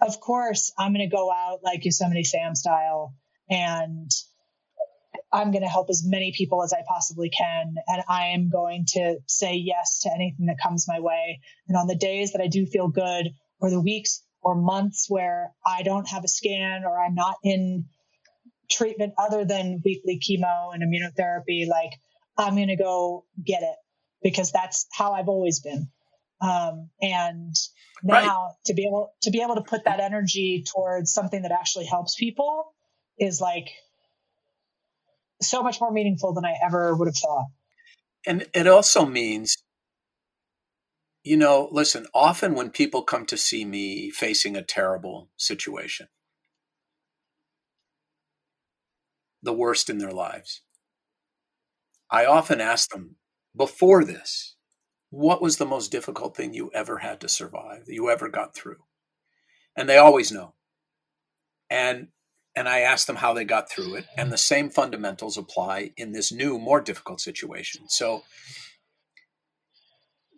of 0.00 0.20
course, 0.20 0.72
I'm 0.78 0.92
going 0.92 1.08
to 1.08 1.14
go 1.14 1.30
out 1.30 1.60
like 1.62 1.84
Yosemite 1.84 2.24
Sam 2.24 2.54
style, 2.54 3.14
and 3.48 4.10
I'm 5.32 5.50
going 5.50 5.62
to 5.62 5.68
help 5.68 5.88
as 5.90 6.02
many 6.04 6.32
people 6.36 6.62
as 6.62 6.72
I 6.72 6.82
possibly 6.86 7.30
can, 7.30 7.74
and 7.86 8.02
I 8.08 8.28
am 8.28 8.50
going 8.50 8.86
to 8.90 9.18
say 9.26 9.54
yes 9.54 10.00
to 10.00 10.12
anything 10.12 10.46
that 10.46 10.56
comes 10.62 10.86
my 10.88 11.00
way. 11.00 11.40
And 11.68 11.76
on 11.76 11.86
the 11.86 11.96
days 11.96 12.32
that 12.32 12.42
I 12.42 12.48
do 12.48 12.66
feel 12.66 12.88
good, 12.88 13.30
or 13.60 13.70
the 13.70 13.80
weeks 13.80 14.22
or 14.42 14.56
months 14.56 15.06
where 15.08 15.52
I 15.64 15.82
don't 15.82 16.08
have 16.08 16.24
a 16.24 16.28
scan 16.28 16.82
or 16.84 17.00
I'm 17.00 17.14
not 17.14 17.36
in 17.44 17.86
treatment 18.70 19.14
other 19.16 19.44
than 19.44 19.80
weekly 19.84 20.18
chemo 20.18 20.74
and 20.74 20.82
immunotherapy, 20.82 21.68
like 21.68 21.92
I'm 22.38 22.56
going 22.56 22.68
to 22.68 22.76
go 22.76 23.24
get 23.44 23.62
it 23.62 23.76
because 24.22 24.52
that's 24.52 24.86
how 24.92 25.12
I've 25.12 25.28
always 25.28 25.60
been. 25.60 25.88
Um, 26.40 26.90
and 27.00 27.54
now 28.02 28.56
to 28.66 28.74
be 28.74 28.86
able 28.86 29.12
to 29.22 29.30
be 29.30 29.42
able 29.42 29.56
to 29.56 29.62
put 29.62 29.84
that 29.84 30.00
energy 30.00 30.64
towards 30.74 31.12
something 31.12 31.42
that 31.42 31.52
actually 31.52 31.86
helps 31.86 32.16
people 32.16 32.74
is 33.18 33.40
like 33.40 33.68
so 35.42 35.62
much 35.62 35.80
more 35.80 35.92
meaningful 35.92 36.34
than 36.34 36.44
I 36.44 36.54
ever 36.64 36.96
would 36.96 37.08
have 37.08 37.16
thought. 37.16 37.46
And 38.26 38.46
it 38.54 38.66
also 38.66 39.06
means 39.06 39.56
You 41.24 41.36
know, 41.36 41.68
listen, 41.70 42.06
often 42.14 42.54
when 42.54 42.70
people 42.70 43.02
come 43.02 43.26
to 43.26 43.36
see 43.36 43.64
me 43.64 44.10
facing 44.10 44.56
a 44.56 44.62
terrible 44.62 45.28
situation, 45.36 46.08
the 49.42 49.52
worst 49.52 49.90
in 49.90 49.98
their 49.98 50.12
lives, 50.12 50.62
I 52.12 52.26
often 52.26 52.60
ask 52.60 52.90
them 52.90 53.16
before 53.56 54.04
this, 54.04 54.54
what 55.08 55.40
was 55.40 55.56
the 55.56 55.66
most 55.66 55.90
difficult 55.90 56.36
thing 56.36 56.52
you 56.52 56.70
ever 56.74 56.98
had 56.98 57.20
to 57.22 57.28
survive, 57.28 57.86
that 57.86 57.94
you 57.94 58.10
ever 58.10 58.28
got 58.28 58.54
through? 58.54 58.84
And 59.74 59.88
they 59.88 59.96
always 59.96 60.30
know. 60.30 60.52
And 61.70 62.08
and 62.54 62.68
I 62.68 62.80
ask 62.80 63.06
them 63.06 63.16
how 63.16 63.32
they 63.32 63.46
got 63.46 63.70
through 63.70 63.94
it. 63.94 64.04
And 64.14 64.30
the 64.30 64.36
same 64.36 64.68
fundamentals 64.68 65.38
apply 65.38 65.92
in 65.96 66.12
this 66.12 66.30
new, 66.30 66.58
more 66.58 66.82
difficult 66.82 67.22
situation. 67.22 67.88
So 67.88 68.24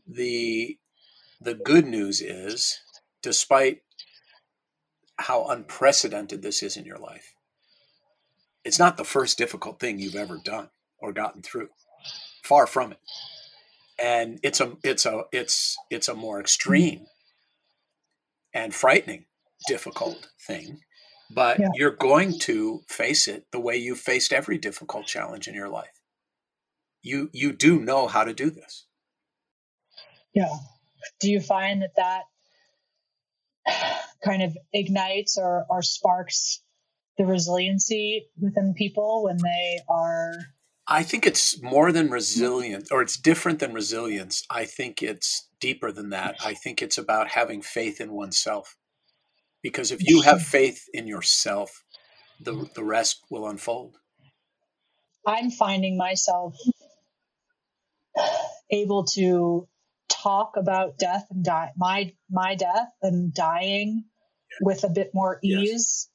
the 0.06 0.78
the 1.40 1.54
good 1.54 1.86
news 1.86 2.20
is, 2.20 2.78
despite 3.20 3.80
how 5.18 5.46
unprecedented 5.46 6.42
this 6.42 6.62
is 6.62 6.76
in 6.76 6.84
your 6.84 6.98
life, 6.98 7.34
it's 8.64 8.78
not 8.78 8.96
the 8.96 9.04
first 9.04 9.36
difficult 9.38 9.80
thing 9.80 9.98
you've 9.98 10.14
ever 10.14 10.38
done 10.44 10.70
or 10.98 11.12
gotten 11.12 11.42
through. 11.42 11.68
Far 12.42 12.66
from 12.66 12.92
it. 12.92 12.98
And 13.98 14.40
it's 14.42 14.60
a 14.60 14.76
it's 14.82 15.06
a 15.06 15.24
it's 15.32 15.76
it's 15.90 16.08
a 16.08 16.14
more 16.14 16.40
extreme 16.40 17.06
and 18.52 18.74
frightening 18.74 19.26
difficult 19.68 20.28
thing 20.46 20.80
but 21.30 21.58
yeah. 21.58 21.68
you're 21.74 21.90
going 21.90 22.38
to 22.38 22.80
face 22.88 23.28
it 23.28 23.46
the 23.50 23.60
way 23.60 23.76
you 23.76 23.94
faced 23.94 24.32
every 24.32 24.58
difficult 24.58 25.06
challenge 25.06 25.48
in 25.48 25.54
your 25.54 25.68
life 25.68 26.00
you 27.02 27.30
you 27.32 27.52
do 27.52 27.80
know 27.80 28.06
how 28.06 28.24
to 28.24 28.34
do 28.34 28.50
this 28.50 28.86
yeah 30.34 30.56
do 31.20 31.30
you 31.30 31.40
find 31.40 31.82
that 31.82 31.94
that 31.96 32.24
kind 34.24 34.42
of 34.42 34.56
ignites 34.72 35.38
or, 35.38 35.64
or 35.68 35.82
sparks 35.82 36.62
the 37.16 37.24
resiliency 37.24 38.26
within 38.40 38.74
people 38.74 39.24
when 39.24 39.36
they 39.36 39.78
are 39.88 40.32
i 40.88 41.02
think 41.02 41.26
it's 41.26 41.62
more 41.62 41.92
than 41.92 42.10
resilient 42.10 42.88
or 42.90 43.02
it's 43.02 43.16
different 43.16 43.58
than 43.58 43.72
resilience. 43.72 44.44
I 44.50 44.64
think 44.64 45.02
it's 45.02 45.48
deeper 45.60 45.90
than 45.90 46.10
that. 46.10 46.36
I 46.44 46.54
think 46.54 46.82
it's 46.82 46.98
about 46.98 47.28
having 47.28 47.62
faith 47.62 48.00
in 48.00 48.12
oneself. 48.12 48.76
Because 49.62 49.90
if 49.90 50.06
you 50.06 50.20
have 50.20 50.42
faith 50.42 50.84
in 50.92 51.06
yourself 51.06 51.84
the 52.40 52.68
the 52.74 52.84
rest 52.84 53.22
will 53.30 53.48
unfold. 53.48 53.96
I'm 55.26 55.50
finding 55.50 55.96
myself 55.96 56.54
able 58.70 59.04
to 59.14 59.68
talk 60.08 60.56
about 60.56 60.98
death 60.98 61.26
and 61.30 61.44
die 61.44 61.72
my 61.76 62.12
my 62.30 62.54
death 62.54 62.88
and 63.02 63.32
dying 63.32 64.04
with 64.60 64.84
a 64.84 64.88
bit 64.88 65.10
more 65.14 65.38
ease. 65.42 66.08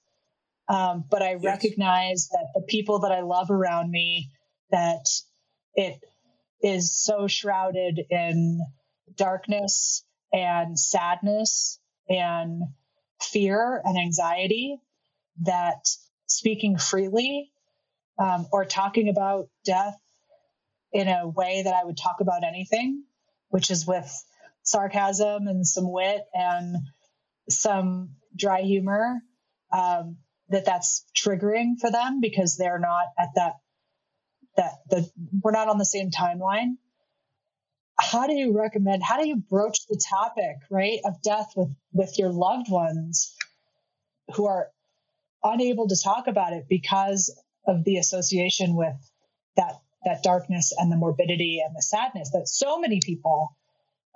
Yes. 0.69 0.77
um, 0.77 1.05
but 1.09 1.21
i 1.21 1.31
yes. 1.31 1.43
recognize 1.43 2.29
that 2.31 2.47
the 2.53 2.61
people 2.61 2.99
that 2.99 3.11
i 3.11 3.21
love 3.21 3.51
around 3.51 3.91
me 3.91 4.31
that 4.71 5.05
it 5.75 5.99
is 6.61 6.97
so 6.97 7.27
shrouded 7.27 7.99
in 8.09 8.59
darkness 9.15 10.03
and 10.31 10.77
sadness 10.77 11.79
and 12.07 12.63
fear 13.21 13.81
and 13.83 13.97
anxiety 13.97 14.77
that 15.41 15.87
speaking 16.27 16.77
freely 16.77 17.51
um, 18.17 18.47
or 18.51 18.65
talking 18.65 19.09
about 19.09 19.49
death 19.65 19.97
in 20.91 21.07
a 21.07 21.27
way 21.27 21.63
that 21.63 21.73
I 21.73 21.85
would 21.85 21.97
talk 21.97 22.17
about 22.19 22.43
anything, 22.43 23.03
which 23.49 23.71
is 23.71 23.85
with 23.85 24.11
sarcasm 24.63 25.47
and 25.47 25.65
some 25.65 25.91
wit 25.91 26.21
and 26.33 26.77
some 27.49 28.15
dry 28.35 28.61
humor, 28.61 29.21
um, 29.71 30.17
that 30.49 30.65
that's 30.65 31.05
triggering 31.15 31.79
for 31.79 31.91
them 31.91 32.19
because 32.21 32.57
they're 32.57 32.79
not 32.79 33.05
at 33.17 33.29
that 33.35 33.53
that 34.57 34.73
we're 35.41 35.51
not 35.51 35.69
on 35.69 35.77
the 35.77 35.85
same 35.85 36.09
timeline 36.11 36.75
how 37.99 38.27
do 38.27 38.33
you 38.33 38.57
recommend 38.57 39.03
how 39.03 39.21
do 39.21 39.27
you 39.27 39.35
broach 39.35 39.85
the 39.87 40.01
topic 40.09 40.55
right 40.69 40.99
of 41.05 41.21
death 41.21 41.51
with 41.55 41.69
with 41.91 42.17
your 42.17 42.31
loved 42.31 42.69
ones 42.69 43.35
who 44.35 44.47
are 44.47 44.69
unable 45.43 45.87
to 45.87 45.97
talk 46.01 46.27
about 46.27 46.53
it 46.53 46.65
because 46.69 47.35
of 47.67 47.83
the 47.83 47.97
association 47.97 48.75
with 48.75 48.95
that 49.57 49.73
that 50.05 50.23
darkness 50.23 50.73
and 50.77 50.91
the 50.91 50.95
morbidity 50.95 51.61
and 51.65 51.75
the 51.75 51.81
sadness 51.81 52.31
that 52.31 52.47
so 52.47 52.79
many 52.79 53.01
people 53.03 53.55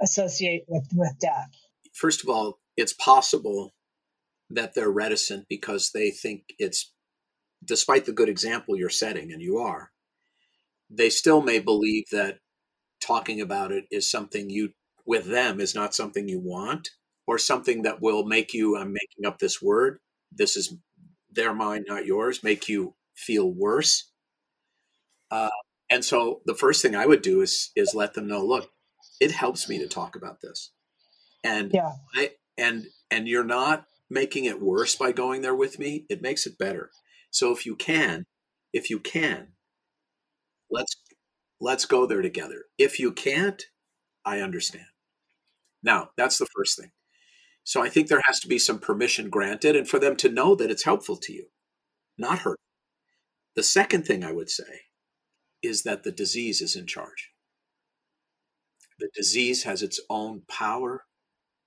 associate 0.01 0.63
with 0.67 0.87
with 0.93 1.13
death? 1.19 1.49
First 1.93 2.23
of 2.23 2.29
all 2.29 2.59
it's 2.77 2.93
possible 2.93 3.73
that 4.49 4.73
they're 4.73 4.89
reticent 4.89 5.47
because 5.49 5.91
they 5.93 6.09
think 6.09 6.43
it's 6.57 6.91
despite 7.63 8.05
the 8.05 8.11
good 8.11 8.29
example 8.29 8.77
you're 8.77 8.89
setting 8.89 9.31
and 9.31 9.41
you 9.41 9.57
are 9.57 9.92
they 10.95 11.09
still 11.09 11.41
may 11.41 11.59
believe 11.59 12.05
that 12.11 12.39
talking 13.01 13.41
about 13.41 13.71
it 13.71 13.85
is 13.91 14.09
something 14.09 14.49
you 14.49 14.69
with 15.05 15.25
them 15.25 15.59
is 15.59 15.75
not 15.75 15.93
something 15.93 16.29
you 16.29 16.39
want 16.39 16.89
or 17.27 17.37
something 17.37 17.81
that 17.81 18.01
will 18.01 18.25
make 18.25 18.53
you 18.53 18.77
i'm 18.77 18.93
making 18.93 19.25
up 19.25 19.39
this 19.39 19.61
word. 19.61 19.99
This 20.31 20.55
is 20.55 20.75
their 21.31 21.53
mind 21.53 21.85
not 21.87 22.05
yours 22.05 22.43
make 22.43 22.69
you 22.69 22.95
feel 23.15 23.51
worse. 23.51 24.11
Uh, 25.29 25.49
and 25.89 26.05
so 26.05 26.41
the 26.45 26.55
first 26.55 26.81
thing 26.81 26.95
i 26.95 27.05
would 27.05 27.21
do 27.21 27.41
is 27.41 27.71
is 27.75 27.95
let 27.95 28.13
them 28.13 28.27
know 28.27 28.45
look 28.45 28.69
it 29.19 29.31
helps 29.31 29.69
me 29.69 29.79
to 29.79 29.87
talk 29.87 30.15
about 30.15 30.41
this. 30.41 30.71
And 31.43 31.71
yeah. 31.73 31.91
I, 32.15 32.31
and 32.57 32.87
and 33.11 33.27
you're 33.27 33.43
not 33.43 33.85
making 34.09 34.45
it 34.45 34.61
worse 34.61 34.95
by 34.95 35.11
going 35.11 35.41
there 35.41 35.55
with 35.55 35.79
me. 35.79 36.05
It 36.09 36.21
makes 36.21 36.45
it 36.45 36.57
better. 36.57 36.91
So 37.31 37.51
if 37.51 37.65
you 37.65 37.75
can 37.75 38.25
if 38.73 38.89
you 38.89 38.99
can 38.99 39.52
let's 40.73 40.95
let's 41.61 41.85
go 41.85 42.05
there 42.05 42.21
together. 42.21 42.65
If 42.77 42.99
you 42.99 43.13
can't, 43.13 43.63
I 44.25 44.39
understand. 44.39 44.85
Now, 45.83 46.09
that's 46.17 46.37
the 46.37 46.47
first 46.55 46.77
thing. 46.79 46.91
So 47.63 47.81
I 47.83 47.89
think 47.89 48.07
there 48.07 48.21
has 48.25 48.39
to 48.41 48.47
be 48.47 48.59
some 48.59 48.79
permission 48.79 49.29
granted 49.29 49.75
and 49.75 49.87
for 49.87 49.99
them 49.99 50.15
to 50.17 50.29
know 50.29 50.55
that 50.55 50.71
it's 50.71 50.83
helpful 50.83 51.17
to 51.17 51.33
you, 51.33 51.47
not 52.17 52.39
hurt. 52.39 52.59
The 53.55 53.63
second 53.63 54.05
thing 54.05 54.23
I 54.23 54.33
would 54.33 54.49
say 54.49 54.81
is 55.61 55.83
that 55.83 56.03
the 56.03 56.11
disease 56.11 56.61
is 56.61 56.75
in 56.75 56.87
charge. 56.87 57.31
The 58.99 59.09
disease 59.15 59.63
has 59.63 59.81
its 59.81 59.99
own 60.09 60.43
power 60.49 61.05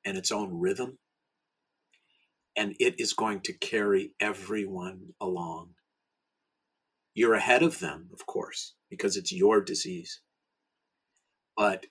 and 0.04 0.16
its 0.16 0.32
own 0.32 0.58
rhythm, 0.58 0.98
and 2.56 2.74
it 2.78 2.96
is 2.98 3.12
going 3.12 3.40
to 3.42 3.52
carry 3.52 4.12
everyone 4.20 5.14
along. 5.20 5.75
You're 7.16 7.32
ahead 7.32 7.62
of 7.62 7.78
them, 7.78 8.10
of 8.12 8.26
course, 8.26 8.74
because 8.90 9.16
it's 9.16 9.32
your 9.32 9.62
disease. 9.62 10.20
But 11.56 11.86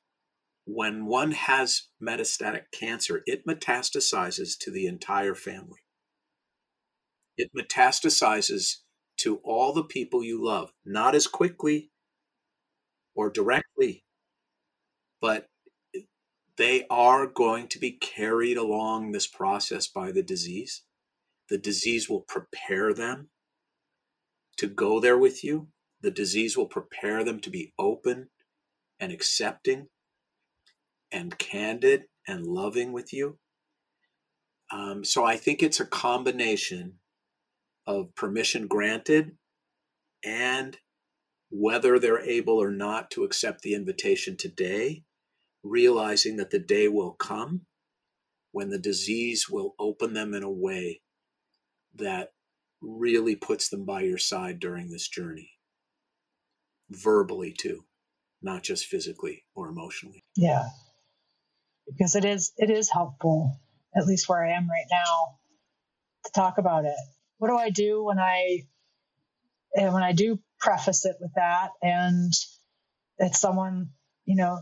when 0.65 1.07
one 1.07 1.31
has 1.31 1.87
metastatic 1.99 2.65
cancer, 2.71 3.23
it 3.25 3.43
metastasizes 3.43 4.55
to 4.59 4.69
the 4.69 4.85
entire 4.85 5.33
family. 5.33 5.79
It 7.37 7.49
metastasizes 7.57 8.81
to 9.17 9.37
all 9.37 9.73
the 9.73 9.83
people 9.83 10.23
you 10.23 10.45
love, 10.45 10.71
not 10.85 11.15
as 11.15 11.25
quickly 11.25 11.89
or 13.15 13.31
directly, 13.31 14.03
but 15.19 15.47
they 16.55 16.85
are 16.87 17.25
going 17.25 17.67
to 17.69 17.79
be 17.79 17.93
carried 17.93 18.57
along 18.57 19.11
this 19.11 19.25
process 19.25 19.87
by 19.87 20.11
the 20.11 20.21
disease. 20.21 20.83
The 21.49 21.57
disease 21.57 22.07
will 22.07 22.21
prepare 22.21 22.93
them 22.93 23.29
to 24.57 24.67
go 24.67 24.99
there 24.99 25.17
with 25.17 25.43
you 25.43 25.67
the 26.05 26.11
disease 26.11 26.55
will 26.55 26.67
prepare 26.67 27.23
them 27.23 27.39
to 27.39 27.49
be 27.49 27.73
open 27.79 28.29
and 28.99 29.11
accepting 29.11 29.87
and 31.11 31.35
candid 31.39 32.03
and 32.27 32.45
loving 32.45 32.91
with 32.91 33.11
you. 33.11 33.39
Um, 34.71 35.03
so 35.03 35.25
I 35.25 35.35
think 35.35 35.63
it's 35.63 35.79
a 35.79 35.85
combination 35.85 36.99
of 37.87 38.13
permission 38.13 38.67
granted 38.67 39.31
and 40.23 40.77
whether 41.49 41.97
they're 41.97 42.21
able 42.21 42.61
or 42.61 42.69
not 42.69 43.09
to 43.09 43.23
accept 43.23 43.63
the 43.63 43.73
invitation 43.73 44.37
today, 44.37 45.01
realizing 45.63 46.37
that 46.37 46.51
the 46.51 46.59
day 46.59 46.87
will 46.87 47.13
come 47.13 47.61
when 48.51 48.69
the 48.69 48.77
disease 48.77 49.49
will 49.49 49.73
open 49.79 50.13
them 50.13 50.35
in 50.35 50.43
a 50.43 50.51
way 50.51 51.01
that 51.95 52.29
really 52.85 53.35
puts 53.35 53.69
them 53.69 53.85
by 53.85 54.01
your 54.01 54.17
side 54.17 54.59
during 54.59 54.89
this 54.89 55.07
journey 55.07 55.49
verbally 56.89 57.51
too, 57.51 57.83
not 58.41 58.63
just 58.63 58.85
physically 58.85 59.43
or 59.55 59.69
emotionally. 59.69 60.23
Yeah. 60.35 60.65
Because 61.87 62.15
it 62.15 62.25
is 62.25 62.51
it 62.57 62.69
is 62.69 62.89
helpful, 62.89 63.59
at 63.95 64.05
least 64.05 64.27
where 64.27 64.43
I 64.43 64.53
am 64.55 64.69
right 64.69 64.87
now, 64.91 65.37
to 66.25 66.31
talk 66.31 66.57
about 66.57 66.85
it. 66.85 66.95
What 67.37 67.49
do 67.49 67.57
I 67.57 67.69
do 67.69 68.03
when 68.03 68.19
I 68.19 68.63
and 69.75 69.93
when 69.93 70.03
I 70.03 70.13
do 70.13 70.39
preface 70.59 71.05
it 71.05 71.17
with 71.19 71.31
that 71.35 71.69
and 71.81 72.33
it's 73.17 73.39
someone, 73.39 73.89
you 74.25 74.35
know, 74.35 74.61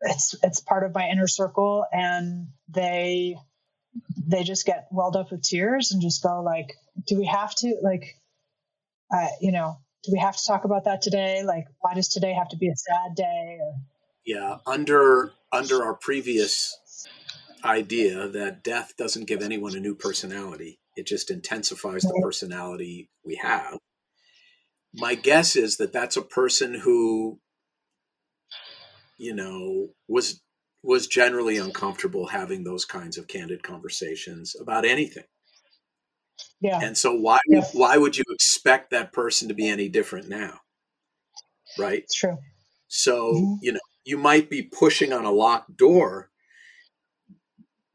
it's 0.00 0.34
it's 0.42 0.60
part 0.60 0.84
of 0.84 0.94
my 0.94 1.08
inner 1.08 1.28
circle 1.28 1.84
and 1.92 2.48
they 2.68 3.36
they 4.26 4.42
just 4.42 4.66
get 4.66 4.88
welled 4.90 5.16
up 5.16 5.30
with 5.30 5.42
tears 5.42 5.92
and 5.92 6.02
just 6.02 6.22
go 6.22 6.42
like 6.42 6.74
do 7.06 7.16
we 7.16 7.26
have 7.26 7.54
to 7.54 7.76
like 7.82 8.18
uh, 9.14 9.28
you 9.40 9.52
know 9.52 9.78
do 10.04 10.12
we 10.12 10.18
have 10.18 10.36
to 10.36 10.44
talk 10.46 10.64
about 10.64 10.84
that 10.84 11.02
today? 11.02 11.42
Like 11.44 11.66
why 11.80 11.94
does 11.94 12.08
today 12.08 12.32
have 12.32 12.48
to 12.50 12.56
be 12.56 12.68
a 12.68 12.76
sad 12.76 13.16
day? 13.16 13.58
Or... 13.60 13.74
yeah 14.24 14.58
under 14.66 15.32
under 15.52 15.84
our 15.84 15.94
previous 15.94 16.78
idea 17.64 18.28
that 18.28 18.62
death 18.62 18.92
doesn't 18.96 19.26
give 19.26 19.42
anyone 19.42 19.74
a 19.74 19.80
new 19.80 19.94
personality 19.94 20.78
it 20.96 21.06
just 21.06 21.30
intensifies 21.30 22.02
the 22.02 22.18
personality 22.22 23.10
we 23.22 23.36
have. 23.36 23.78
My 24.94 25.14
guess 25.14 25.54
is 25.54 25.76
that 25.76 25.92
that's 25.92 26.16
a 26.16 26.22
person 26.22 26.74
who 26.74 27.38
you 29.18 29.34
know 29.34 29.88
was 30.08 30.42
was 30.82 31.06
generally 31.06 31.56
uncomfortable 31.56 32.28
having 32.28 32.64
those 32.64 32.84
kinds 32.84 33.18
of 33.18 33.26
candid 33.26 33.62
conversations 33.62 34.54
about 34.60 34.84
anything. 34.84 35.24
Yeah. 36.60 36.80
And 36.82 36.96
so 36.96 37.14
why 37.14 37.38
yeah. 37.48 37.64
why 37.72 37.96
would 37.96 38.16
you 38.16 38.24
expect 38.30 38.90
that 38.90 39.12
person 39.12 39.48
to 39.48 39.54
be 39.54 39.68
any 39.68 39.88
different 39.88 40.28
now? 40.28 40.60
Right? 41.78 42.02
It's 42.02 42.14
true. 42.14 42.38
So 42.88 43.34
mm-hmm. 43.34 43.54
you 43.62 43.72
know 43.72 43.80
you 44.04 44.16
might 44.16 44.48
be 44.48 44.62
pushing 44.62 45.12
on 45.12 45.24
a 45.24 45.32
locked 45.32 45.76
door 45.76 46.30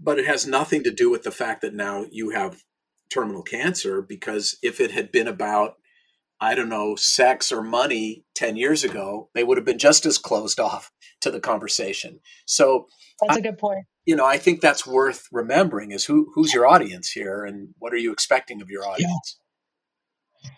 but 0.01 0.17
it 0.17 0.25
has 0.25 0.47
nothing 0.47 0.83
to 0.83 0.91
do 0.91 1.09
with 1.09 1.23
the 1.23 1.31
fact 1.31 1.61
that 1.61 1.73
now 1.73 2.05
you 2.11 2.31
have 2.31 2.63
terminal 3.09 3.43
cancer 3.43 4.01
because 4.01 4.57
if 4.63 4.81
it 4.81 4.91
had 4.91 5.11
been 5.11 5.27
about 5.27 5.75
I 6.41 6.55
don't 6.55 6.69
know, 6.69 6.95
sex 6.95 7.51
or 7.51 7.61
money 7.61 8.25
10 8.33 8.55
years 8.57 8.83
ago, 8.83 9.29
they 9.35 9.43
would 9.43 9.57
have 9.57 9.65
been 9.65 9.77
just 9.77 10.07
as 10.07 10.17
closed 10.17 10.59
off 10.59 10.91
to 11.21 11.29
the 11.29 11.39
conversation. 11.39 12.19
So 12.47 12.87
that's 13.21 13.37
I, 13.37 13.39
a 13.39 13.43
good 13.43 13.59
point. 13.59 13.85
You 14.05 14.15
know, 14.15 14.25
I 14.25 14.37
think 14.37 14.59
that's 14.59 14.85
worth 14.85 15.27
remembering 15.31 15.91
is 15.91 16.05
who 16.05 16.31
who's 16.33 16.51
your 16.51 16.65
audience 16.65 17.11
here 17.11 17.45
and 17.45 17.69
what 17.77 17.93
are 17.93 17.97
you 17.97 18.11
expecting 18.11 18.59
of 18.59 18.71
your 18.71 18.83
audience? 18.87 19.37
Yeah, 20.43 20.49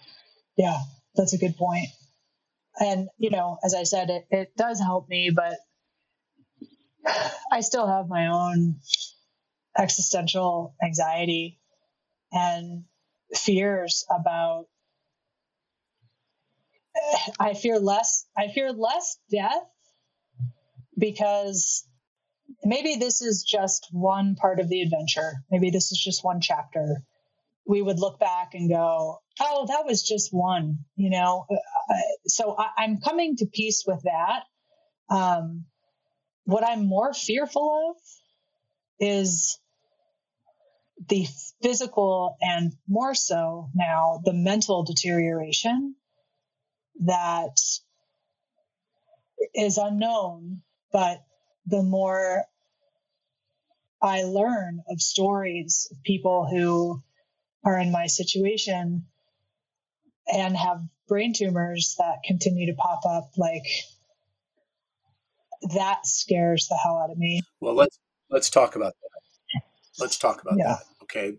yeah 0.57 0.77
that's 1.15 1.33
a 1.33 1.37
good 1.37 1.57
point. 1.57 1.87
And, 2.79 3.09
you 3.17 3.29
know, 3.29 3.57
as 3.63 3.75
I 3.75 3.83
said, 3.83 4.09
it, 4.09 4.25
it 4.31 4.55
does 4.57 4.79
help 4.79 5.09
me, 5.09 5.31
but 5.35 5.55
I 7.51 7.59
still 7.59 7.87
have 7.87 8.07
my 8.07 8.27
own 8.27 8.77
existential 9.77 10.75
anxiety 10.81 11.59
and 12.31 12.85
fears 13.35 14.05
about 14.09 14.65
I 17.39 17.53
fear 17.53 17.79
less. 17.79 18.25
I 18.37 18.49
fear 18.49 18.71
less 18.71 19.17
death 19.31 19.63
because 20.97 21.85
maybe 22.63 22.95
this 22.95 23.21
is 23.21 23.43
just 23.43 23.87
one 23.91 24.35
part 24.35 24.59
of 24.59 24.69
the 24.69 24.81
adventure. 24.81 25.33
Maybe 25.49 25.69
this 25.69 25.91
is 25.91 26.01
just 26.01 26.23
one 26.23 26.41
chapter. 26.41 27.03
We 27.65 27.81
would 27.81 27.99
look 27.99 28.19
back 28.19 28.53
and 28.53 28.69
go, 28.69 29.21
"Oh, 29.39 29.65
that 29.67 29.85
was 29.85 30.03
just 30.03 30.33
one," 30.33 30.85
you 30.95 31.09
know. 31.09 31.45
Uh, 31.49 31.95
so 32.25 32.55
I, 32.57 32.83
am 32.83 32.99
coming 32.99 33.37
to 33.37 33.45
peace 33.45 33.83
with 33.87 34.03
that. 34.03 34.43
Um, 35.09 35.65
what 36.45 36.65
I'm 36.65 36.85
more 36.85 37.13
fearful 37.13 37.91
of 37.91 38.01
is 38.99 39.59
the 41.07 41.27
physical 41.61 42.37
and 42.41 42.73
more 42.87 43.15
so 43.15 43.69
now 43.73 44.21
the 44.23 44.33
mental 44.33 44.83
deterioration 44.83 45.95
that 47.01 47.57
is 49.53 49.77
unknown, 49.77 50.61
but 50.91 51.23
the 51.65 51.83
more 51.83 52.43
I 54.01 54.23
learn 54.23 54.83
of 54.89 55.01
stories 55.01 55.87
of 55.91 56.03
people 56.03 56.47
who 56.49 57.01
are 57.63 57.79
in 57.79 57.91
my 57.91 58.07
situation 58.07 59.05
and 60.31 60.57
have 60.57 60.81
brain 61.07 61.33
tumors 61.33 61.95
that 61.99 62.17
continue 62.25 62.67
to 62.67 62.73
pop 62.73 63.05
up, 63.05 63.31
like 63.37 63.65
that 65.73 66.05
scares 66.05 66.67
the 66.67 66.77
hell 66.81 66.97
out 66.97 67.11
of 67.11 67.17
me. 67.17 67.41
Well, 67.61 67.75
let's 67.75 67.99
let's 68.29 68.49
talk 68.49 68.75
about 68.75 68.93
that. 69.01 69.61
Let's 69.99 70.17
talk 70.17 70.41
about 70.41 70.57
yeah. 70.57 70.75
that. 70.75 70.83
Okay. 71.03 71.37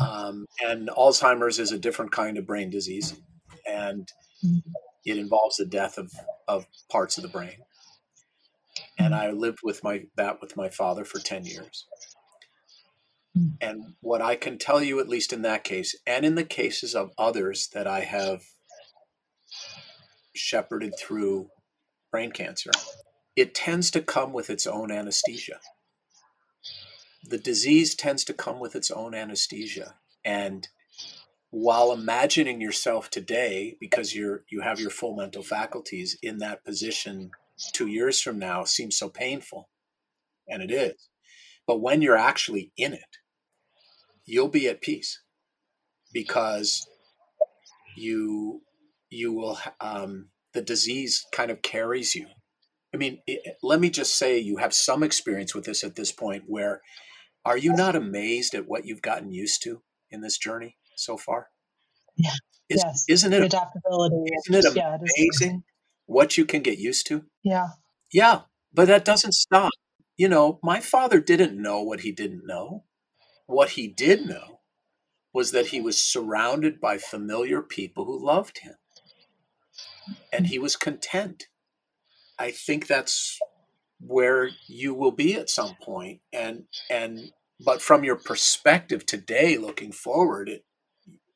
Um, 0.00 0.46
and 0.62 0.88
Alzheimer's 0.88 1.58
is 1.58 1.72
a 1.72 1.78
different 1.78 2.12
kind 2.12 2.36
of 2.36 2.46
brain 2.46 2.68
disease, 2.70 3.14
and 3.66 4.08
mm-hmm 4.44 4.70
it 5.04 5.18
involves 5.18 5.56
the 5.56 5.66
death 5.66 5.98
of, 5.98 6.12
of 6.48 6.66
parts 6.90 7.16
of 7.16 7.22
the 7.22 7.28
brain. 7.28 7.58
And 8.98 9.14
hmm. 9.14 9.20
I 9.20 9.30
lived 9.30 9.60
with 9.62 9.82
my 9.84 10.04
that 10.16 10.40
with 10.40 10.56
my 10.56 10.68
father 10.68 11.04
for 11.04 11.18
10 11.18 11.44
years. 11.44 11.86
Hmm. 13.36 13.48
And 13.60 13.94
what 14.00 14.22
I 14.22 14.36
can 14.36 14.58
tell 14.58 14.82
you, 14.82 15.00
at 15.00 15.08
least 15.08 15.32
in 15.32 15.42
that 15.42 15.64
case, 15.64 15.94
and 16.06 16.24
in 16.24 16.34
the 16.34 16.44
cases 16.44 16.94
of 16.94 17.12
others 17.18 17.68
that 17.74 17.86
I 17.86 18.00
have 18.00 18.42
shepherded 20.34 20.94
through 20.98 21.48
brain 22.10 22.32
cancer, 22.32 22.70
it 23.36 23.54
tends 23.54 23.90
to 23.92 24.00
come 24.00 24.32
with 24.32 24.50
its 24.50 24.66
own 24.66 24.90
anesthesia. 24.90 25.60
The 27.24 27.38
disease 27.38 27.94
tends 27.94 28.24
to 28.24 28.34
come 28.34 28.60
with 28.60 28.76
its 28.76 28.90
own 28.90 29.14
anesthesia. 29.14 29.94
And 30.24 30.68
while 31.54 31.92
imagining 31.92 32.60
yourself 32.60 33.08
today 33.10 33.76
because 33.78 34.12
you're 34.12 34.42
you 34.50 34.60
have 34.60 34.80
your 34.80 34.90
full 34.90 35.14
mental 35.14 35.42
faculties 35.42 36.18
in 36.20 36.38
that 36.38 36.64
position 36.64 37.30
2 37.74 37.86
years 37.86 38.20
from 38.20 38.40
now 38.40 38.64
seems 38.64 38.98
so 38.98 39.08
painful. 39.08 39.68
And 40.48 40.64
it 40.64 40.72
is. 40.72 41.08
But 41.64 41.80
when 41.80 42.02
you're 42.02 42.16
actually 42.16 42.72
in 42.76 42.92
it 42.92 43.18
you'll 44.26 44.48
be 44.48 44.66
at 44.66 44.80
peace. 44.80 45.22
Because 46.12 46.88
you 47.96 48.62
you 49.08 49.32
will 49.32 49.56
um, 49.80 50.30
the 50.54 50.62
disease 50.62 51.24
kind 51.30 51.52
of 51.52 51.62
carries 51.62 52.16
you. 52.16 52.26
I 52.92 52.96
mean 52.96 53.20
it, 53.28 53.58
let 53.62 53.78
me 53.78 53.90
just 53.90 54.18
say 54.18 54.40
you 54.40 54.56
have 54.56 54.74
some 54.74 55.04
experience 55.04 55.54
with 55.54 55.66
this 55.66 55.84
at 55.84 55.94
this 55.94 56.10
point 56.10 56.44
where 56.48 56.82
are 57.44 57.56
you 57.56 57.74
not 57.74 57.94
amazed 57.94 58.54
at 58.54 58.66
what 58.66 58.86
you've 58.86 59.02
gotten 59.02 59.30
used 59.30 59.62
to 59.62 59.82
in 60.10 60.20
this 60.20 60.36
journey 60.36 60.78
so 60.96 61.16
far? 61.16 61.48
Yeah. 62.16 62.30
Is, 62.68 62.82
yes. 62.84 63.04
Isn't 63.08 63.32
it 63.32 63.42
adaptability? 63.42 64.24
Isn't 64.48 64.64
it 64.64 64.76
yeah, 64.76 64.96
amazing 64.96 65.56
it 65.58 65.72
what 66.06 66.38
you 66.38 66.44
can 66.44 66.62
get 66.62 66.78
used 66.78 67.06
to? 67.08 67.24
Yeah. 67.42 67.68
Yeah, 68.12 68.42
but 68.72 68.86
that 68.86 69.04
doesn't 69.04 69.34
stop. 69.34 69.72
You 70.16 70.28
know, 70.28 70.60
my 70.62 70.80
father 70.80 71.20
didn't 71.20 71.60
know 71.60 71.82
what 71.82 72.00
he 72.00 72.12
didn't 72.12 72.46
know. 72.46 72.84
What 73.46 73.70
he 73.70 73.88
did 73.88 74.26
know 74.26 74.60
was 75.32 75.50
that 75.50 75.66
he 75.66 75.80
was 75.80 76.00
surrounded 76.00 76.80
by 76.80 76.96
familiar 76.96 77.60
people 77.60 78.04
who 78.04 78.24
loved 78.24 78.58
him. 78.58 78.74
And 80.32 80.46
he 80.46 80.58
was 80.58 80.76
content. 80.76 81.48
I 82.38 82.50
think 82.52 82.86
that's 82.86 83.38
where 84.00 84.50
you 84.66 84.94
will 84.94 85.12
be 85.12 85.34
at 85.34 85.48
some 85.48 85.74
point 85.82 86.20
and 86.32 86.64
and 86.90 87.30
but 87.64 87.80
from 87.80 88.04
your 88.04 88.16
perspective 88.16 89.06
today 89.06 89.56
looking 89.56 89.92
forward 89.92 90.48
it, 90.48 90.64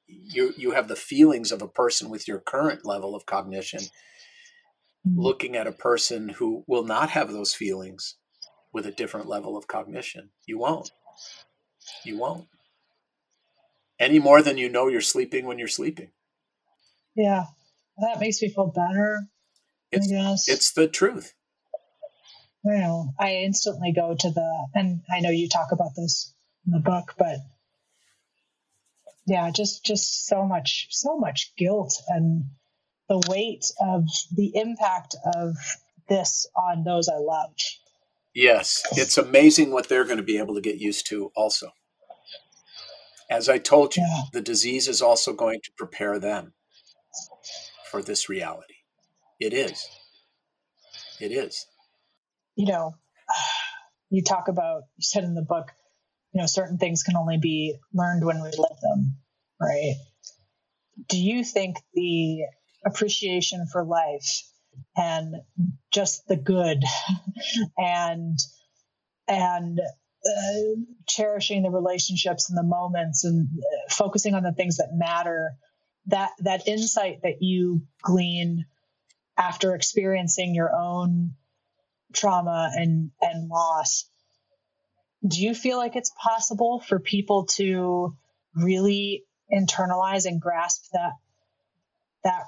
you 0.08 0.54
you 0.56 0.72
have 0.72 0.88
the 0.88 0.96
feelings 0.96 1.52
of 1.52 1.62
a 1.62 1.68
person 1.68 2.08
with 2.08 2.26
your 2.26 2.38
current 2.38 2.84
level 2.84 3.14
of 3.14 3.26
cognition 3.26 3.80
mm-hmm. 3.80 5.20
looking 5.20 5.56
at 5.56 5.66
a 5.66 5.72
person 5.72 6.30
who 6.30 6.64
will 6.66 6.84
not 6.84 7.10
have 7.10 7.32
those 7.32 7.54
feelings 7.54 8.16
with 8.72 8.86
a 8.86 8.92
different 8.92 9.28
level 9.28 9.56
of 9.56 9.66
cognition. 9.66 10.30
You 10.46 10.58
won't. 10.58 10.90
You 12.04 12.18
won't. 12.18 12.46
Any 13.98 14.18
more 14.18 14.42
than 14.42 14.58
you 14.58 14.68
know 14.68 14.88
you're 14.88 15.00
sleeping 15.00 15.46
when 15.46 15.58
you're 15.58 15.68
sleeping. 15.68 16.10
Yeah. 17.16 17.44
That 17.98 18.20
makes 18.20 18.40
me 18.40 18.48
feel 18.48 18.72
better 18.74 19.28
it's, 19.90 20.06
I 20.06 20.10
guess. 20.10 20.48
it's 20.48 20.72
the 20.72 20.86
truth. 20.86 21.34
Well, 22.62 23.14
I 23.18 23.36
instantly 23.36 23.92
go 23.92 24.14
to 24.18 24.30
the, 24.30 24.68
and 24.74 25.00
I 25.10 25.20
know 25.20 25.30
you 25.30 25.48
talk 25.48 25.68
about 25.72 25.92
this 25.96 26.32
in 26.66 26.72
the 26.72 26.80
book, 26.80 27.14
but 27.18 27.38
yeah, 29.28 29.50
just 29.50 29.84
just 29.84 30.26
so 30.26 30.44
much, 30.44 30.88
so 30.90 31.16
much 31.16 31.52
guilt 31.56 31.94
and 32.08 32.44
the 33.08 33.20
weight 33.28 33.64
of 33.80 34.04
the 34.34 34.52
impact 34.54 35.16
of 35.34 35.54
this 36.08 36.46
on 36.56 36.84
those 36.84 37.08
I 37.08 37.16
love. 37.16 37.52
Yes, 38.34 38.82
it's 38.92 39.18
amazing 39.18 39.72
what 39.72 39.88
they're 39.88 40.04
going 40.04 40.18
to 40.18 40.22
be 40.22 40.38
able 40.38 40.54
to 40.54 40.60
get 40.60 40.78
used 40.78 41.06
to. 41.08 41.30
Also, 41.34 41.72
as 43.30 43.48
I 43.48 43.58
told 43.58 43.96
you, 43.96 44.02
yeah. 44.02 44.22
the 44.32 44.40
disease 44.40 44.88
is 44.88 45.02
also 45.02 45.32
going 45.32 45.60
to 45.62 45.70
prepare 45.76 46.18
them 46.18 46.52
for 47.90 48.02
this 48.02 48.28
reality. 48.28 48.74
It 49.40 49.52
is. 49.52 49.88
It 51.20 51.32
is 51.32 51.66
you 52.58 52.66
know, 52.66 52.96
you 54.10 54.22
talk 54.22 54.48
about, 54.48 54.82
you 54.96 55.02
said 55.02 55.24
in 55.24 55.34
the 55.34 55.42
book, 55.42 55.68
you 56.38 56.42
know, 56.44 56.46
certain 56.46 56.78
things 56.78 57.02
can 57.02 57.16
only 57.16 57.36
be 57.36 57.74
learned 57.92 58.24
when 58.24 58.36
we 58.36 58.50
live 58.50 58.78
them, 58.80 59.16
right? 59.60 59.96
Do 61.08 61.18
you 61.20 61.42
think 61.42 61.78
the 61.94 62.42
appreciation 62.86 63.66
for 63.72 63.84
life 63.84 64.44
and 64.96 65.34
just 65.92 66.28
the 66.28 66.36
good 66.36 66.84
and 67.76 68.38
and 69.26 69.80
uh, 69.80 70.80
cherishing 71.08 71.64
the 71.64 71.70
relationships 71.70 72.48
and 72.48 72.56
the 72.56 72.62
moments 72.62 73.24
and 73.24 73.48
uh, 73.58 73.92
focusing 73.92 74.34
on 74.34 74.44
the 74.44 74.52
things 74.52 74.76
that 74.76 74.90
matter 74.92 75.54
that 76.06 76.30
that 76.38 76.68
insight 76.68 77.18
that 77.24 77.42
you 77.42 77.82
glean 78.00 78.64
after 79.36 79.74
experiencing 79.74 80.54
your 80.54 80.70
own 80.72 81.32
trauma 82.14 82.70
and 82.76 83.10
and 83.20 83.48
loss 83.48 84.08
do 85.26 85.42
you 85.42 85.54
feel 85.54 85.78
like 85.78 85.96
it's 85.96 86.12
possible 86.22 86.80
for 86.80 86.98
people 86.98 87.46
to 87.46 88.16
really 88.54 89.24
internalize 89.52 90.26
and 90.26 90.40
grasp 90.40 90.84
that 90.92 91.12
that 92.24 92.44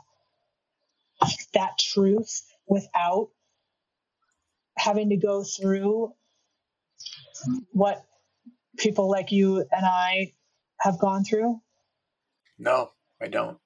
that 1.55 1.79
truth 1.79 2.43
without 2.67 3.31
having 4.77 5.11
to 5.11 5.17
go 5.17 5.43
through 5.43 6.13
what 7.73 8.05
people 8.79 9.11
like 9.11 9.33
you 9.33 9.59
and 9.59 9.85
I 9.87 10.33
have 10.81 10.99
gone 10.99 11.25
through? 11.25 11.61
No, 12.59 12.93
I 13.21 13.29
don't. 13.29 13.59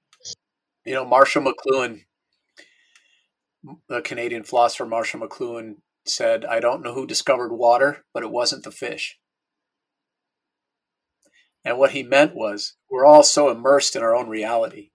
You 0.84 0.94
know, 0.94 1.04
Marshall 1.04 1.42
McLuhan, 1.42 2.04
the 3.88 4.02
Canadian 4.02 4.44
philosopher 4.44 4.86
Marshall 4.86 5.20
McLuhan 5.20 5.76
said, 6.06 6.44
I 6.44 6.60
don't 6.60 6.82
know 6.82 6.94
who 6.94 7.06
discovered 7.06 7.52
water, 7.52 8.04
but 8.12 8.22
it 8.22 8.30
wasn't 8.30 8.64
the 8.64 8.70
fish. 8.70 9.18
And 11.64 11.78
what 11.78 11.92
he 11.92 12.02
meant 12.02 12.34
was, 12.34 12.76
we're 12.90 13.06
all 13.06 13.22
so 13.22 13.48
immersed 13.48 13.96
in 13.96 14.02
our 14.02 14.14
own 14.14 14.28
reality 14.28 14.90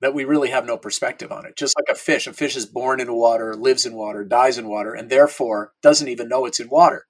that 0.00 0.14
we 0.14 0.24
really 0.24 0.48
have 0.48 0.64
no 0.64 0.78
perspective 0.78 1.30
on 1.30 1.44
it. 1.44 1.56
Just 1.56 1.74
like 1.78 1.94
a 1.94 1.98
fish, 1.98 2.26
a 2.26 2.32
fish 2.32 2.56
is 2.56 2.64
born 2.64 3.00
in 3.00 3.12
water, 3.12 3.54
lives 3.54 3.84
in 3.84 3.94
water, 3.94 4.24
dies 4.24 4.56
in 4.56 4.66
water, 4.66 4.94
and 4.94 5.10
therefore 5.10 5.72
doesn't 5.82 6.08
even 6.08 6.28
know 6.28 6.46
it's 6.46 6.60
in 6.60 6.70
water. 6.70 7.06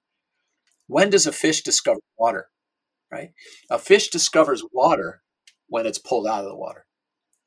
When 0.87 1.09
does 1.09 1.25
a 1.25 1.31
fish 1.31 1.61
discover 1.61 2.01
water? 2.17 2.49
Right? 3.09 3.31
A 3.69 3.79
fish 3.79 4.09
discovers 4.09 4.63
water 4.73 5.21
when 5.67 5.85
it's 5.85 5.97
pulled 5.97 6.27
out 6.27 6.43
of 6.43 6.49
the 6.49 6.55
water 6.55 6.85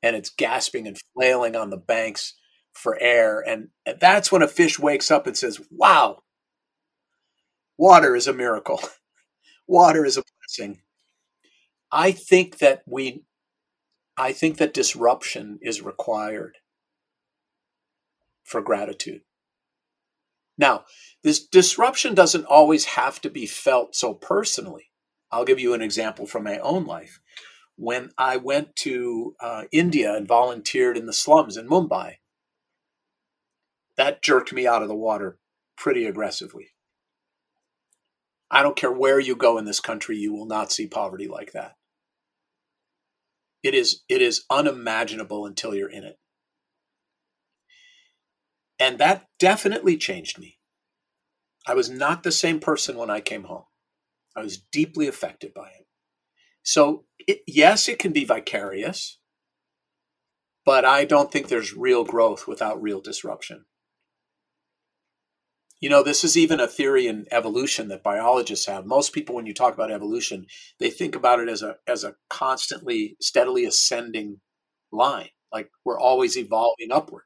and 0.01 0.15
it's 0.15 0.29
gasping 0.29 0.87
and 0.87 0.97
flailing 1.13 1.55
on 1.55 1.69
the 1.69 1.77
banks 1.77 2.33
for 2.75 2.97
air. 3.01 3.43
And 3.45 3.69
that's 3.99 4.31
when 4.31 4.41
a 4.41 4.47
fish 4.47 4.77
wakes 4.77 5.09
up 5.09 5.27
and 5.27 5.37
says, 5.37 5.59
Wow, 5.71 6.23
water 7.77 8.15
is 8.15 8.27
a 8.27 8.33
miracle. 8.33 8.79
water 9.67 10.05
is 10.05 10.17
a 10.17 10.23
blessing. 10.41 10.81
I 11.91 12.11
think 12.11 12.59
that 12.59 12.83
we 12.85 13.23
I 14.17 14.31
think 14.31 14.57
that 14.57 14.73
disruption 14.73 15.59
is 15.61 15.81
required 15.81 16.57
for 18.43 18.61
gratitude. 18.61 19.21
Now, 20.57 20.85
this 21.23 21.45
disruption 21.45 22.15
doesn't 22.15 22.45
always 22.45 22.85
have 22.85 23.19
to 23.21 23.29
be 23.29 23.45
felt 23.45 23.95
so 23.95 24.13
personally. 24.13 24.91
I'll 25.31 25.43
give 25.43 25.59
you 25.59 25.73
an 25.73 25.81
example 25.81 26.25
from 26.25 26.43
my 26.43 26.59
own 26.59 26.85
life. 26.85 27.19
When 27.75 28.11
I 28.17 28.37
went 28.37 28.75
to 28.77 29.35
uh, 29.41 29.63
India 29.73 30.15
and 30.15 30.25
volunteered 30.25 30.97
in 30.97 31.07
the 31.07 31.13
slums 31.13 31.57
in 31.57 31.67
Mumbai, 31.67 32.15
that 33.97 34.21
jerked 34.21 34.53
me 34.53 34.67
out 34.67 34.81
of 34.81 34.87
the 34.87 34.95
water 34.95 35.39
pretty 35.77 36.05
aggressively. 36.05 36.69
I 38.51 38.61
don't 38.61 38.75
care 38.75 38.91
where 38.91 39.19
you 39.19 39.35
go 39.35 39.57
in 39.57 39.65
this 39.65 39.79
country, 39.79 40.17
you 40.17 40.33
will 40.33 40.45
not 40.45 40.71
see 40.71 40.87
poverty 40.87 41.27
like 41.27 41.51
that. 41.53 41.75
It 43.63 43.73
is 43.73 44.03
it 44.07 44.21
is 44.21 44.45
unimaginable 44.49 45.45
until 45.45 45.73
you're 45.73 45.89
in 45.89 46.03
it. 46.03 46.19
And 48.79 48.99
that 48.99 49.27
definitely 49.39 49.97
changed 49.97 50.37
me. 50.37 50.59
I 51.65 51.73
was 51.73 51.89
not 51.89 52.23
the 52.23 52.31
same 52.31 52.59
person 52.59 52.97
when 52.97 53.09
I 53.09 53.21
came 53.21 53.45
home. 53.45 53.63
I 54.35 54.41
was 54.41 54.57
deeply 54.71 55.07
affected 55.07 55.53
by 55.53 55.69
it. 55.69 55.87
So, 56.61 57.05
it, 57.19 57.41
yes, 57.47 57.87
it 57.87 57.99
can 57.99 58.11
be 58.11 58.25
vicarious, 58.25 59.19
but 60.65 60.83
I 60.83 61.05
don't 61.05 61.31
think 61.31 61.47
there's 61.47 61.75
real 61.75 62.03
growth 62.03 62.47
without 62.47 62.81
real 62.81 63.01
disruption. 63.01 63.65
You 65.85 65.91
know, 65.91 66.01
this 66.01 66.23
is 66.23 66.35
even 66.35 66.59
a 66.59 66.67
theory 66.67 67.05
in 67.05 67.27
evolution 67.29 67.89
that 67.89 68.01
biologists 68.01 68.65
have. 68.65 68.87
Most 68.87 69.13
people, 69.13 69.35
when 69.35 69.45
you 69.45 69.53
talk 69.53 69.75
about 69.75 69.91
evolution, 69.91 70.47
they 70.79 70.89
think 70.89 71.15
about 71.15 71.39
it 71.39 71.47
as 71.47 71.61
a 71.61 71.75
as 71.85 72.03
a 72.03 72.15
constantly, 72.27 73.15
steadily 73.21 73.65
ascending 73.65 74.41
line, 74.91 75.29
like 75.53 75.69
we're 75.85 75.99
always 75.99 76.39
evolving 76.39 76.91
upward. 76.91 77.25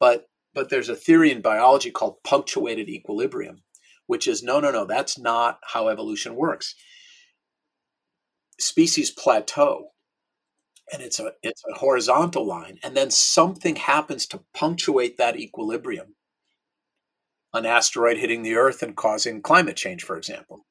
But 0.00 0.26
but 0.54 0.70
there's 0.70 0.88
a 0.88 0.96
theory 0.96 1.30
in 1.30 1.40
biology 1.40 1.92
called 1.92 2.16
punctuated 2.24 2.88
equilibrium, 2.88 3.62
which 4.08 4.26
is 4.26 4.42
no, 4.42 4.58
no, 4.58 4.72
no, 4.72 4.84
that's 4.84 5.16
not 5.16 5.60
how 5.62 5.86
evolution 5.86 6.34
works. 6.34 6.74
Species 8.58 9.12
plateau, 9.12 9.90
and 10.92 11.00
it's 11.00 11.20
a 11.20 11.30
it's 11.44 11.62
a 11.72 11.78
horizontal 11.78 12.44
line, 12.44 12.80
and 12.82 12.96
then 12.96 13.12
something 13.12 13.76
happens 13.76 14.26
to 14.26 14.42
punctuate 14.52 15.16
that 15.16 15.38
equilibrium 15.38 16.16
an 17.54 17.66
asteroid 17.66 18.18
hitting 18.18 18.42
the 18.42 18.56
Earth 18.56 18.82
and 18.82 18.96
causing 18.96 19.42
climate 19.42 19.76
change, 19.76 20.02
for 20.02 20.16
example. 20.16 20.66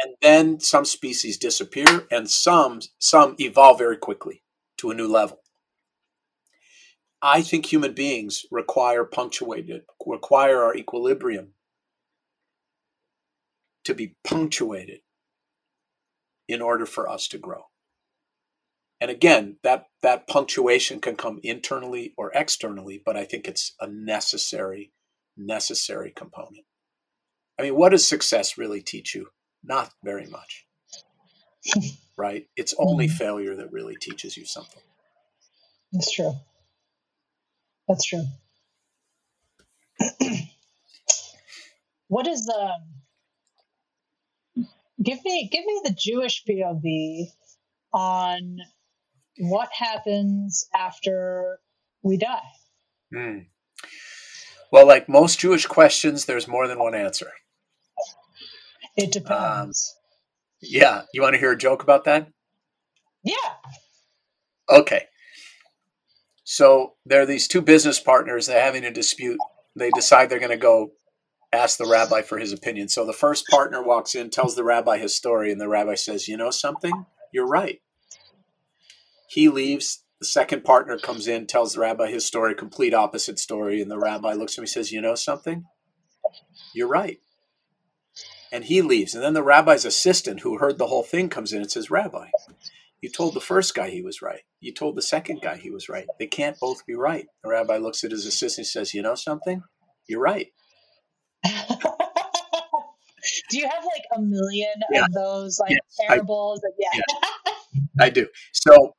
And 0.00 0.14
then 0.22 0.60
some 0.60 0.84
species 0.84 1.36
disappear 1.36 2.06
and 2.10 2.30
some 2.30 2.80
some 2.98 3.34
evolve 3.38 3.78
very 3.78 3.96
quickly 3.96 4.42
to 4.78 4.90
a 4.90 4.94
new 4.94 5.08
level. 5.08 5.40
I 7.22 7.42
think 7.42 7.66
human 7.66 7.92
beings 7.92 8.46
require 8.50 9.04
punctuated, 9.04 9.82
require 10.06 10.62
our 10.62 10.74
equilibrium 10.74 11.54
to 13.84 13.94
be 13.94 14.16
punctuated 14.24 15.00
in 16.48 16.62
order 16.62 16.86
for 16.86 17.08
us 17.08 17.28
to 17.28 17.38
grow. 17.38 17.64
And 19.00 19.10
again, 19.10 19.56
that, 19.62 19.86
that 20.02 20.28
punctuation 20.28 21.00
can 21.00 21.16
come 21.16 21.40
internally 21.42 22.12
or 22.16 22.30
externally, 22.34 23.02
but 23.04 23.16
I 23.16 23.24
think 23.24 23.48
it's 23.48 23.74
a 23.80 23.86
necessary 23.86 24.92
necessary 25.36 26.12
component. 26.14 26.64
I 27.58 27.62
mean, 27.62 27.76
what 27.76 27.90
does 27.90 28.08
success 28.08 28.56
really 28.56 28.80
teach 28.80 29.14
you? 29.14 29.28
Not 29.62 29.92
very 30.02 30.26
much. 30.26 30.66
right? 32.16 32.46
It's 32.56 32.74
only 32.78 33.06
mm-hmm. 33.06 33.16
failure 33.16 33.56
that 33.56 33.72
really 33.72 33.96
teaches 33.96 34.36
you 34.36 34.44
something. 34.46 34.82
That's 35.92 36.12
true. 36.12 36.32
That's 37.88 38.04
true. 38.04 38.24
what 42.08 42.26
is 42.26 42.46
the 42.46 42.72
um, 44.56 44.66
give 45.02 45.18
me 45.24 45.48
give 45.50 45.64
me 45.64 45.80
the 45.84 45.94
Jewish 45.98 46.44
POV 46.48 47.26
on 47.92 48.58
what 49.38 49.70
happens 49.72 50.66
after 50.74 51.58
we 52.02 52.16
die? 52.16 52.38
Mm. 53.14 53.46
Well, 54.72 54.86
like 54.86 55.08
most 55.08 55.40
Jewish 55.40 55.66
questions, 55.66 56.24
there's 56.24 56.48
more 56.48 56.68
than 56.68 56.78
one 56.78 56.94
answer. 56.94 57.32
It 58.96 59.12
depends. 59.12 59.96
Um, 59.96 60.00
yeah. 60.62 61.02
You 61.12 61.22
want 61.22 61.34
to 61.34 61.40
hear 61.40 61.52
a 61.52 61.58
joke 61.58 61.82
about 61.82 62.04
that? 62.04 62.28
Yeah. 63.24 63.34
Okay. 64.68 65.06
So 66.44 66.94
there 67.06 67.22
are 67.22 67.26
these 67.26 67.48
two 67.48 67.62
business 67.62 68.00
partners. 68.00 68.46
They're 68.46 68.62
having 68.62 68.84
a 68.84 68.90
dispute. 68.90 69.38
They 69.76 69.90
decide 69.90 70.28
they're 70.28 70.38
going 70.38 70.50
to 70.50 70.56
go 70.56 70.92
ask 71.52 71.78
the 71.78 71.86
rabbi 71.86 72.22
for 72.22 72.38
his 72.38 72.52
opinion. 72.52 72.88
So 72.88 73.04
the 73.04 73.12
first 73.12 73.46
partner 73.48 73.82
walks 73.82 74.14
in, 74.14 74.30
tells 74.30 74.54
the 74.56 74.64
rabbi 74.64 74.98
his 74.98 75.14
story, 75.14 75.50
and 75.52 75.60
the 75.60 75.68
rabbi 75.68 75.94
says, 75.94 76.28
You 76.28 76.36
know 76.36 76.50
something? 76.50 77.06
You're 77.32 77.46
right. 77.46 77.80
He 79.28 79.48
leaves. 79.48 80.04
The 80.20 80.26
second 80.26 80.64
partner 80.64 80.98
comes 80.98 81.26
in, 81.26 81.46
tells 81.46 81.72
the 81.72 81.80
rabbi 81.80 82.10
his 82.10 82.26
story, 82.26 82.54
complete 82.54 82.92
opposite 82.92 83.38
story, 83.38 83.80
and 83.80 83.90
the 83.90 83.98
rabbi 83.98 84.34
looks 84.34 84.54
at 84.54 84.58
him 84.58 84.62
and 84.64 84.70
says, 84.70 84.92
You 84.92 85.00
know 85.00 85.14
something? 85.14 85.64
You're 86.74 86.88
right. 86.88 87.20
And 88.52 88.64
he 88.64 88.82
leaves. 88.82 89.14
And 89.14 89.24
then 89.24 89.32
the 89.32 89.42
rabbi's 89.42 89.84
assistant, 89.84 90.40
who 90.40 90.58
heard 90.58 90.76
the 90.76 90.88
whole 90.88 91.04
thing, 91.04 91.28
comes 91.28 91.52
in 91.52 91.62
and 91.62 91.70
says, 91.70 91.90
Rabbi, 91.90 92.28
you 93.00 93.08
told 93.08 93.32
the 93.32 93.40
first 93.40 93.74
guy 93.74 93.88
he 93.88 94.02
was 94.02 94.20
right. 94.20 94.42
You 94.60 94.74
told 94.74 94.96
the 94.96 95.02
second 95.02 95.40
guy 95.40 95.56
he 95.56 95.70
was 95.70 95.88
right. 95.88 96.06
They 96.18 96.26
can't 96.26 96.60
both 96.60 96.84
be 96.84 96.94
right. 96.94 97.26
The 97.42 97.50
rabbi 97.50 97.78
looks 97.78 98.04
at 98.04 98.10
his 98.10 98.26
assistant 98.26 98.66
and 98.66 98.66
says, 98.66 98.92
You 98.92 99.00
know 99.02 99.14
something? 99.14 99.62
You're 100.06 100.20
right. 100.20 100.48
do 101.44 101.52
you 103.52 103.68
have 103.68 103.84
like 103.84 104.04
a 104.16 104.20
million 104.20 104.74
yeah. 104.90 105.04
of 105.04 105.12
those 105.12 105.58
like 105.58 105.70
yes, 105.70 105.96
parables? 106.06 106.60
I, 106.62 106.70
yeah. 106.78 107.00
yeah. 107.14 107.52
I 108.00 108.10
do. 108.10 108.26
So 108.52 108.94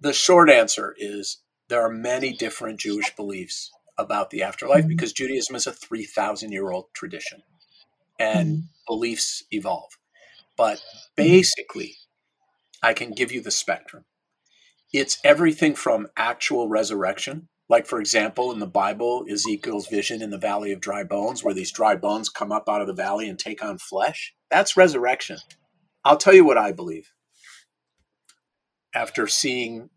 the 0.00 0.12
short 0.12 0.50
answer 0.50 0.94
is 0.96 1.38
there 1.68 1.82
are 1.82 1.90
many 1.90 2.32
different 2.32 2.80
Jewish 2.80 3.14
beliefs 3.16 3.70
about 3.96 4.30
the 4.30 4.42
afterlife 4.42 4.80
mm-hmm. 4.80 4.88
because 4.88 5.12
Judaism 5.12 5.56
is 5.56 5.66
a 5.66 5.72
3,000 5.72 6.52
year 6.52 6.70
old 6.70 6.86
tradition 6.94 7.42
and 8.18 8.48
mm-hmm. 8.48 8.66
beliefs 8.86 9.42
evolve. 9.50 9.90
But 10.56 10.80
basically, 11.16 11.96
I 12.82 12.92
can 12.92 13.12
give 13.12 13.32
you 13.32 13.40
the 13.40 13.50
spectrum. 13.50 14.04
It's 14.92 15.18
everything 15.22 15.74
from 15.74 16.08
actual 16.16 16.68
resurrection, 16.68 17.48
Like, 17.68 17.86
for 17.86 18.00
example, 18.00 18.50
in 18.50 18.58
the 18.58 18.66
Bible, 18.66 19.26
Ezekiel's 19.30 19.88
vision 19.88 20.22
in 20.22 20.30
the 20.30 20.38
valley 20.38 20.72
of 20.72 20.80
dry 20.80 21.04
bones, 21.04 21.44
where 21.44 21.52
these 21.52 21.70
dry 21.70 21.94
bones 21.94 22.30
come 22.30 22.50
up 22.50 22.68
out 22.68 22.80
of 22.80 22.86
the 22.86 22.94
valley 22.94 23.28
and 23.28 23.38
take 23.38 23.62
on 23.62 23.76
flesh. 23.76 24.34
That's 24.50 24.76
resurrection. 24.76 25.38
I'll 26.04 26.16
tell 26.16 26.32
you 26.32 26.44
what 26.44 26.56
I 26.56 26.72
believe. 26.72 27.12
After 28.98 29.28
seeing, 29.28 29.90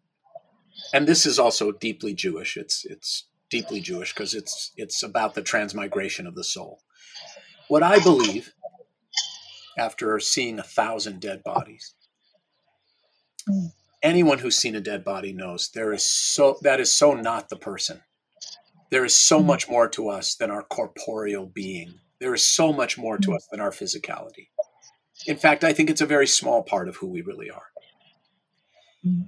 and 0.94 1.08
this 1.08 1.26
is 1.26 1.40
also 1.40 1.72
deeply 1.72 2.14
Jewish. 2.14 2.56
It's 2.56 2.86
it's 2.86 3.26
deeply 3.50 3.80
Jewish 3.82 4.14
because 4.14 4.36
it's 4.36 4.72
it's 4.78 5.02
about 5.02 5.34
the 5.34 5.42
transmigration 5.42 6.28
of 6.28 6.36
the 6.36 6.44
soul. 6.44 6.82
What 7.68 7.82
I 7.82 7.98
believe, 8.00 8.54
after 9.78 10.20
seeing 10.20 10.60
a 10.60 10.64
thousand 10.64 11.20
dead 11.20 11.44
bodies, 11.44 11.96
anyone 14.04 14.40
who's 14.40 14.58
seen 14.58 14.76
a 14.76 14.82
dead 14.82 15.04
body 15.04 15.34
knows 15.34 15.70
there 15.74 15.94
is 15.94 16.06
so 16.06 16.58
that 16.62 16.80
is 16.80 16.92
so 16.92 17.14
not 17.14 17.50
the 17.50 17.56
person 17.56 18.02
there 18.90 19.06
is 19.06 19.16
so 19.16 19.38
mm-hmm. 19.38 19.48
much 19.48 19.70
more 19.70 19.88
to 19.88 20.10
us 20.10 20.36
than 20.36 20.52
our 20.52 20.64
corporeal 20.64 21.46
being 21.46 21.94
there 22.20 22.34
is 22.34 22.44
so 22.44 22.74
much 22.74 22.98
more 22.98 23.18
to 23.18 23.28
mm-hmm. 23.28 23.36
us 23.36 23.48
than 23.52 23.60
our 23.60 23.72
physicality 23.72 24.48
in 25.28 25.38
fact 25.38 25.64
i 25.64 25.74
think 25.74 25.90
it's 25.90 26.02
a 26.02 26.06
very 26.06 26.28
small 26.28 26.64
part 26.64 26.88
of 26.88 26.98
who 26.98 27.08
we 27.08 27.22
really 27.22 27.50
are 27.50 27.71
mm-hmm. 29.06 29.24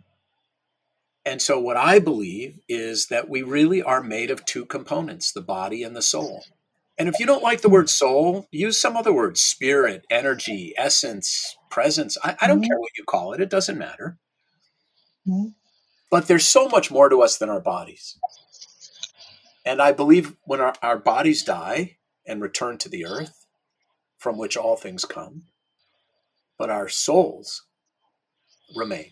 and 1.26 1.42
so 1.42 1.60
what 1.60 1.78
i 1.78 2.00
believe 2.00 2.60
is 2.68 3.08
that 3.08 3.30
we 3.30 3.42
really 3.42 3.82
are 3.82 4.04
made 4.04 4.32
of 4.32 4.46
two 4.46 4.66
components 4.66 5.32
the 5.32 5.42
body 5.42 5.84
and 5.84 5.96
the 5.96 6.02
soul 6.02 6.44
and 6.98 7.10
if 7.10 7.20
you 7.20 7.26
don't 7.26 7.44
like 7.44 7.62
the 7.62 7.70
word 7.70 7.90
soul 7.90 8.48
use 8.52 8.80
some 8.80 8.96
other 8.96 9.14
word 9.14 9.38
spirit 9.38 10.06
energy 10.10 10.74
essence 10.78 11.56
presence 11.70 12.18
i, 12.24 12.36
I 12.42 12.48
don't 12.48 12.64
care 12.64 12.80
what 12.80 12.92
you 12.98 13.04
call 13.04 13.34
it 13.34 13.42
it 13.42 13.50
doesn't 13.50 13.78
matter 13.78 14.18
Mm-hmm. 15.28 15.50
But 16.12 16.28
there's 16.28 16.46
so 16.46 16.68
much 16.68 16.92
more 16.92 17.10
to 17.10 17.22
us 17.22 17.38
than 17.38 17.50
our 17.50 17.62
bodies. 17.62 18.18
And 19.66 19.82
I 19.82 19.92
believe 19.92 20.36
when 20.44 20.62
our, 20.62 20.74
our 20.82 20.98
bodies 20.98 21.44
die 21.44 21.98
and 22.28 22.42
return 22.42 22.78
to 22.80 22.90
the 22.90 23.06
earth, 23.06 23.46
from 24.18 24.38
which 24.38 24.56
all 24.56 24.76
things 24.76 25.06
come, 25.06 25.44
but 26.58 26.70
our 26.70 26.88
souls 26.88 27.64
remain. 28.76 29.12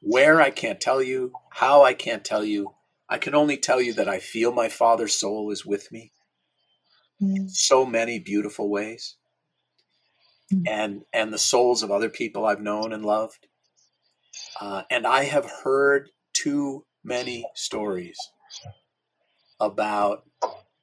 Where 0.00 0.40
I 0.40 0.50
can't 0.50 0.80
tell 0.80 1.02
you, 1.02 1.32
how 1.50 1.82
I 1.82 1.94
can't 1.94 2.24
tell 2.24 2.44
you. 2.44 2.74
I 3.08 3.18
can 3.18 3.34
only 3.34 3.56
tell 3.56 3.80
you 3.80 3.94
that 3.94 4.08
I 4.08 4.18
feel 4.18 4.52
my 4.52 4.68
Father's 4.68 5.18
soul 5.18 5.50
is 5.50 5.64
with 5.64 5.90
me. 5.90 6.12
Mm. 7.22 7.50
So 7.50 7.84
many 7.84 8.18
beautiful 8.18 8.68
ways. 8.68 9.16
Mm. 10.52 10.62
And 10.68 11.02
and 11.12 11.32
the 11.32 11.38
souls 11.38 11.82
of 11.82 11.90
other 11.90 12.08
people 12.08 12.46
I've 12.46 12.60
known 12.60 12.92
and 12.92 13.04
loved. 13.04 13.46
Uh, 14.60 14.82
and 14.90 15.06
I 15.06 15.24
have 15.24 15.50
heard 15.64 16.10
too 16.32 16.84
many 17.02 17.44
stories 17.54 18.18
about 19.60 20.24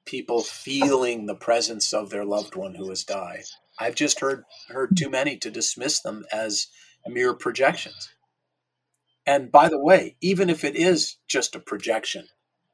people 0.05 0.41
feeling 0.41 1.25
the 1.25 1.35
presence 1.35 1.93
of 1.93 2.09
their 2.09 2.25
loved 2.25 2.55
one 2.55 2.75
who 2.75 2.89
has 2.89 3.03
died. 3.03 3.43
I've 3.79 3.95
just 3.95 4.19
heard 4.19 4.43
heard 4.69 4.95
too 4.97 5.09
many 5.09 5.37
to 5.37 5.49
dismiss 5.49 6.01
them 6.01 6.25
as 6.31 6.67
mere 7.07 7.33
projections. 7.33 8.09
And 9.25 9.51
by 9.51 9.69
the 9.69 9.79
way, 9.79 10.15
even 10.21 10.49
if 10.49 10.63
it 10.63 10.75
is 10.75 11.17
just 11.27 11.55
a 11.55 11.59
projection, 11.59 12.27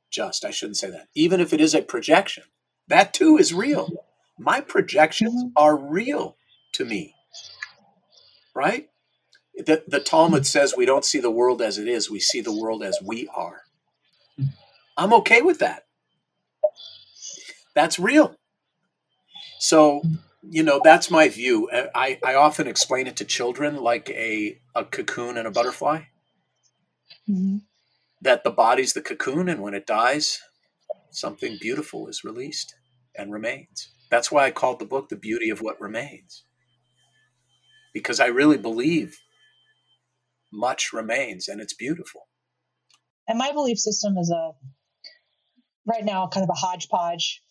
just 0.09 0.43
I 0.43 0.51
shouldn't 0.51 0.77
say 0.77 0.89
that. 0.91 1.07
Even 1.15 1.39
if 1.39 1.53
it 1.53 1.61
is 1.61 1.73
a 1.73 1.81
projection, 1.81 2.43
that 2.87 3.13
too 3.13 3.37
is 3.37 3.53
real. 3.53 3.89
My 4.37 4.59
projections 4.59 5.35
mm-hmm. 5.35 5.53
are 5.55 5.77
real 5.77 6.35
to 6.73 6.85
me. 6.85 7.15
Right? 8.53 8.89
the, 9.65 9.83
the 9.87 9.99
Talmud 9.99 10.41
mm-hmm. 10.41 10.45
says 10.45 10.73
we 10.75 10.85
don't 10.85 11.05
see 11.05 11.19
the 11.19 11.31
world 11.31 11.61
as 11.61 11.77
it 11.77 11.87
is, 11.87 12.09
we 12.09 12.19
see 12.19 12.41
the 12.41 12.55
world 12.55 12.83
as 12.83 12.99
we 13.03 13.27
are. 13.33 13.63
Mm-hmm. 14.39 14.49
I'm 14.97 15.13
okay 15.13 15.41
with 15.41 15.59
that. 15.59 15.85
That's 17.73 17.99
real. 17.99 18.35
So, 19.59 19.99
mm-hmm. 19.99 20.15
you 20.49 20.63
know, 20.63 20.81
that's 20.83 21.11
my 21.11 21.29
view. 21.29 21.69
I, 21.71 22.19
I 22.25 22.35
often 22.35 22.67
explain 22.67 23.07
it 23.07 23.17
to 23.17 23.25
children 23.25 23.77
like 23.77 24.09
a, 24.09 24.59
a 24.75 24.85
cocoon 24.85 25.37
and 25.37 25.47
a 25.47 25.51
butterfly. 25.51 26.03
Mm-hmm. 27.29 27.57
That 28.21 28.43
the 28.43 28.51
body's 28.51 28.93
the 28.93 29.01
cocoon, 29.01 29.49
and 29.49 29.61
when 29.61 29.73
it 29.73 29.87
dies, 29.87 30.39
something 31.11 31.57
beautiful 31.59 32.07
is 32.07 32.23
released 32.23 32.73
and 33.15 33.31
remains. 33.31 33.89
That's 34.09 34.31
why 34.31 34.45
I 34.45 34.51
called 34.51 34.79
the 34.79 34.85
book 34.85 35.09
The 35.09 35.15
Beauty 35.15 35.49
of 35.49 35.61
What 35.61 35.79
Remains. 35.79 36.43
Because 37.93 38.19
I 38.19 38.27
really 38.27 38.57
believe 38.57 39.17
much 40.51 40.91
remains 40.91 41.47
and 41.47 41.61
it's 41.61 41.73
beautiful. 41.73 42.27
And 43.27 43.37
my 43.37 43.51
belief 43.51 43.77
system 43.77 44.17
is 44.17 44.29
a 44.29 44.51
right 45.85 46.03
now 46.03 46.27
kind 46.27 46.43
of 46.43 46.49
a 46.49 46.59
hodgepodge. 46.59 47.41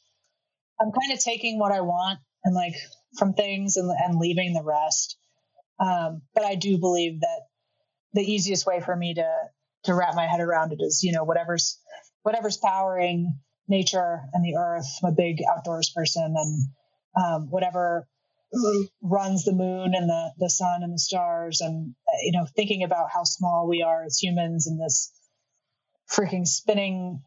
I'm 0.81 0.93
kind 0.93 1.13
of 1.13 1.23
taking 1.23 1.59
what 1.59 1.73
I 1.73 1.81
want 1.81 2.21
and 2.45 2.55
like 2.55 2.75
from 3.19 3.33
things 3.33 3.77
and, 3.77 3.91
and 3.91 4.19
leaving 4.19 4.53
the 4.53 4.63
rest. 4.63 5.17
Um, 5.79 6.23
but 6.35 6.45
I 6.45 6.55
do 6.55 6.79
believe 6.79 7.21
that 7.21 7.41
the 8.13 8.23
easiest 8.23 8.67
way 8.67 8.81
for 8.81 8.95
me 8.95 9.15
to 9.15 9.29
to 9.85 9.95
wrap 9.95 10.15
my 10.15 10.27
head 10.27 10.41
around 10.41 10.73
it 10.73 10.81
is, 10.83 11.03
you 11.03 11.13
know, 11.13 11.25
whatever's 11.25 11.79
whatever's 12.23 12.57
powering 12.57 13.39
nature 13.69 14.21
and 14.33 14.45
the 14.45 14.57
earth. 14.57 14.87
I'm 15.03 15.13
a 15.13 15.15
big 15.15 15.39
outdoors 15.49 15.91
person, 15.95 16.35
and 16.37 16.69
um, 17.17 17.51
whatever 17.51 18.07
runs 19.03 19.45
the 19.45 19.53
moon 19.53 19.95
and 19.95 20.09
the, 20.09 20.33
the 20.39 20.51
sun 20.51 20.83
and 20.83 20.93
the 20.93 20.99
stars 20.99 21.61
and 21.61 21.95
you 22.23 22.33
know 22.33 22.47
thinking 22.57 22.83
about 22.83 23.09
how 23.13 23.23
small 23.23 23.69
we 23.69 23.83
are 23.83 24.05
as 24.05 24.19
humans 24.19 24.67
in 24.67 24.77
this 24.77 25.13
freaking 26.11 26.47
spinning 26.47 27.23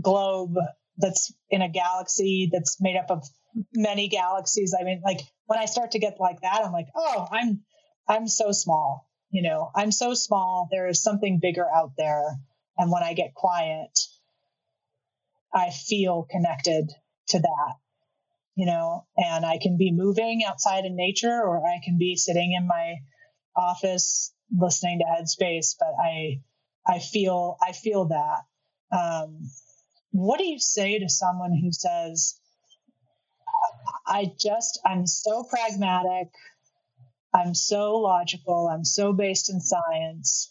globe 0.00 0.54
that's 0.96 1.32
in 1.48 1.60
a 1.62 1.68
galaxy 1.68 2.48
that's 2.52 2.80
made 2.80 2.96
up 2.96 3.10
of 3.10 3.26
many 3.74 4.06
galaxies 4.06 4.72
i 4.80 4.84
mean 4.84 5.02
like 5.04 5.20
when 5.46 5.58
i 5.58 5.64
start 5.64 5.90
to 5.90 5.98
get 5.98 6.20
like 6.20 6.40
that 6.42 6.62
i'm 6.64 6.72
like 6.72 6.86
oh 6.94 7.26
i'm 7.32 7.62
i'm 8.06 8.28
so 8.28 8.52
small 8.52 9.09
you 9.30 9.42
know 9.42 9.70
i'm 9.74 9.92
so 9.92 10.14
small 10.14 10.68
there 10.70 10.88
is 10.88 11.02
something 11.02 11.38
bigger 11.40 11.66
out 11.74 11.92
there 11.96 12.38
and 12.78 12.90
when 12.90 13.02
i 13.02 13.14
get 13.14 13.34
quiet 13.34 13.98
i 15.54 15.70
feel 15.70 16.26
connected 16.30 16.90
to 17.28 17.38
that 17.38 17.74
you 18.60 18.66
know, 18.66 19.06
and 19.16 19.46
I 19.46 19.58
can 19.58 19.78
be 19.78 19.90
moving 19.90 20.42
outside 20.46 20.84
in 20.84 20.94
nature 20.94 21.40
or 21.42 21.66
I 21.66 21.80
can 21.82 21.96
be 21.96 22.16
sitting 22.16 22.52
in 22.52 22.66
my 22.66 22.96
office 23.56 24.34
listening 24.54 24.98
to 24.98 25.04
Headspace, 25.06 25.76
but 25.78 25.94
I, 25.98 26.42
I 26.86 26.98
feel, 26.98 27.56
I 27.66 27.72
feel 27.72 28.06
that. 28.08 28.40
Um, 28.94 29.50
what 30.10 30.38
do 30.38 30.44
you 30.44 30.58
say 30.58 30.98
to 30.98 31.08
someone 31.08 31.58
who 31.58 31.72
says, 31.72 32.38
I 34.06 34.30
just, 34.38 34.80
I'm 34.84 35.06
so 35.06 35.44
pragmatic. 35.44 36.28
I'm 37.34 37.54
so 37.54 37.96
logical. 37.96 38.68
I'm 38.68 38.84
so 38.84 39.12
based 39.12 39.50
in 39.50 39.60
science. 39.60 40.50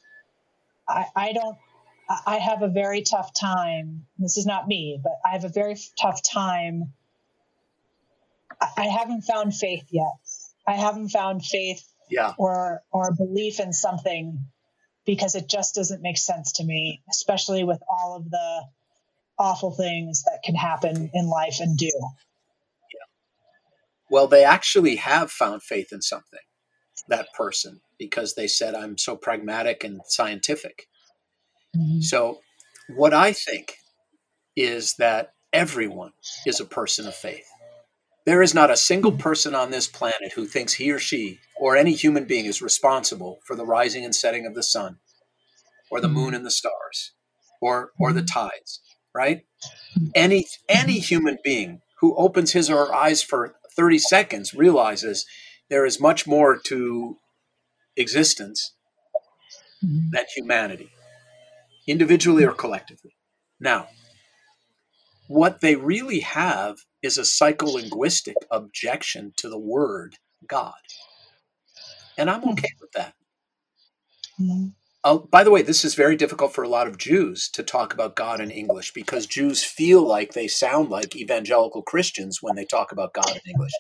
I, 0.87 1.05
I 1.15 1.33
don't, 1.33 1.57
I 2.25 2.37
have 2.37 2.63
a 2.63 2.69
very 2.69 3.03
tough 3.03 3.31
time. 3.39 4.05
This 4.17 4.37
is 4.37 4.45
not 4.45 4.67
me, 4.67 4.99
but 5.03 5.13
I 5.23 5.33
have 5.33 5.45
a 5.45 5.49
very 5.49 5.75
tough 6.01 6.21
time 6.23 6.93
I 8.61 8.85
haven't 8.85 9.21
found 9.21 9.53
faith 9.55 9.85
yet. 9.89 10.13
I 10.67 10.73
haven't 10.73 11.09
found 11.09 11.43
faith 11.43 11.83
yeah. 12.09 12.33
or 12.37 12.83
or 12.91 13.13
belief 13.13 13.59
in 13.59 13.73
something 13.73 14.45
because 15.05 15.35
it 15.35 15.49
just 15.49 15.75
doesn't 15.75 16.01
make 16.01 16.17
sense 16.17 16.53
to 16.53 16.63
me, 16.63 17.01
especially 17.09 17.63
with 17.63 17.81
all 17.89 18.15
of 18.17 18.29
the 18.29 18.63
awful 19.37 19.71
things 19.71 20.23
that 20.23 20.41
can 20.43 20.55
happen 20.55 21.09
in 21.13 21.27
life 21.27 21.57
and 21.59 21.77
do. 21.77 21.91
Yeah. 22.93 23.05
Well, 24.09 24.27
they 24.27 24.43
actually 24.43 24.97
have 24.97 25.31
found 25.31 25.63
faith 25.63 25.91
in 25.91 26.01
something, 26.01 26.39
that 27.07 27.33
person, 27.33 27.81
because 27.97 28.35
they 28.35 28.47
said, 28.47 28.75
I'm 28.75 28.97
so 28.97 29.15
pragmatic 29.15 29.83
and 29.83 30.01
scientific. 30.05 30.88
Mm-hmm. 31.75 32.01
So, 32.01 32.39
what 32.95 33.13
I 33.13 33.33
think 33.33 33.75
is 34.55 34.95
that 34.95 35.33
everyone 35.53 36.12
is 36.45 36.59
a 36.59 36.65
person 36.65 37.07
of 37.07 37.15
faith. 37.15 37.45
There 38.25 38.41
is 38.41 38.54
not 38.54 38.69
a 38.69 38.77
single 38.77 39.13
person 39.13 39.56
on 39.56 39.71
this 39.71 39.87
planet 39.87 40.33
who 40.35 40.45
thinks 40.45 40.73
he 40.73 40.91
or 40.91 41.00
she 41.00 41.39
or 41.60 41.75
any 41.75 41.93
human 41.93 42.25
being 42.25 42.45
is 42.45 42.62
responsible 42.62 43.39
for 43.45 43.56
the 43.56 43.65
rising 43.65 44.06
and 44.06 44.13
setting 44.13 44.45
of 44.45 44.56
the 44.56 44.63
sun 44.63 44.97
or 45.89 46.00
the 46.00 46.08
moon 46.08 46.27
mm-hmm. 46.27 46.35
and 46.35 46.45
the 46.45 46.52
stars 46.52 47.13
or 47.62 47.91
or 48.00 48.13
the 48.13 48.21
mm-hmm. 48.21 48.39
tides, 48.39 48.81
right? 49.13 49.41
Any 50.15 50.45
any 50.67 51.00
human 51.00 51.37
being 51.43 51.81
who 52.00 52.15
opens 52.15 52.54
his 52.54 52.69
or 52.69 52.85
her 52.85 52.93
eyes 52.93 53.21
for 53.21 53.56
30 53.75 54.00
seconds 54.00 54.54
realizes 54.54 55.25
there 55.69 55.85
is 55.85 55.99
much 55.99 56.27
more 56.27 56.57
to 56.57 57.17
existence 57.95 58.73
mm-hmm. 59.83 60.09
than 60.11 60.25
humanity, 60.35 60.91
individually 61.87 62.43
or 62.43 62.53
collectively. 62.53 63.15
Now, 63.59 63.87
what 65.27 65.61
they 65.61 65.75
really 65.75 66.21
have 66.21 66.77
is 67.01 67.17
a 67.17 67.21
psycholinguistic 67.21 68.33
objection 68.49 69.33
to 69.37 69.49
the 69.49 69.59
word 69.59 70.15
God. 70.47 70.73
And 72.17 72.29
I'm 72.29 72.41
hmm. 72.41 72.49
okay 72.49 72.73
with 72.81 72.91
that. 72.93 73.13
Mm-hmm. 74.41 74.67
Oh, 75.05 75.19
by 75.19 75.45
the 75.45 75.51
way, 75.51 75.61
this 75.61 75.85
is 75.85 75.95
very 75.95 76.17
difficult 76.17 76.53
for 76.53 76.63
a 76.63 76.67
lot 76.67 76.87
of 76.87 76.97
Jews 76.97 77.49
to 77.51 77.63
talk 77.63 77.93
about 77.93 78.17
God 78.17 78.41
in 78.41 78.51
English 78.51 78.91
because 78.91 79.25
Jews 79.25 79.63
feel 79.63 80.05
like 80.05 80.33
they 80.33 80.47
sound 80.47 80.89
like 80.89 81.15
evangelical 81.15 81.81
Christians 81.81 82.39
when 82.41 82.55
they 82.55 82.65
talk 82.65 82.91
about 82.91 83.13
God 83.13 83.31
in 83.31 83.49
English 83.49 83.71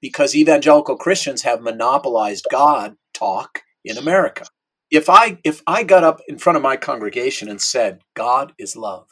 because 0.00 0.34
evangelical 0.36 0.96
Christians 0.96 1.42
have 1.42 1.62
monopolized 1.62 2.46
God 2.50 2.96
talk 3.14 3.62
in 3.84 3.98
America. 3.98 4.46
If 4.90 5.10
I 5.10 5.38
if 5.44 5.62
I 5.66 5.82
got 5.82 6.04
up 6.04 6.20
in 6.28 6.38
front 6.38 6.56
of 6.56 6.62
my 6.62 6.76
congregation 6.76 7.48
and 7.48 7.60
said 7.60 8.02
God 8.14 8.52
is 8.58 8.76
love, 8.76 9.08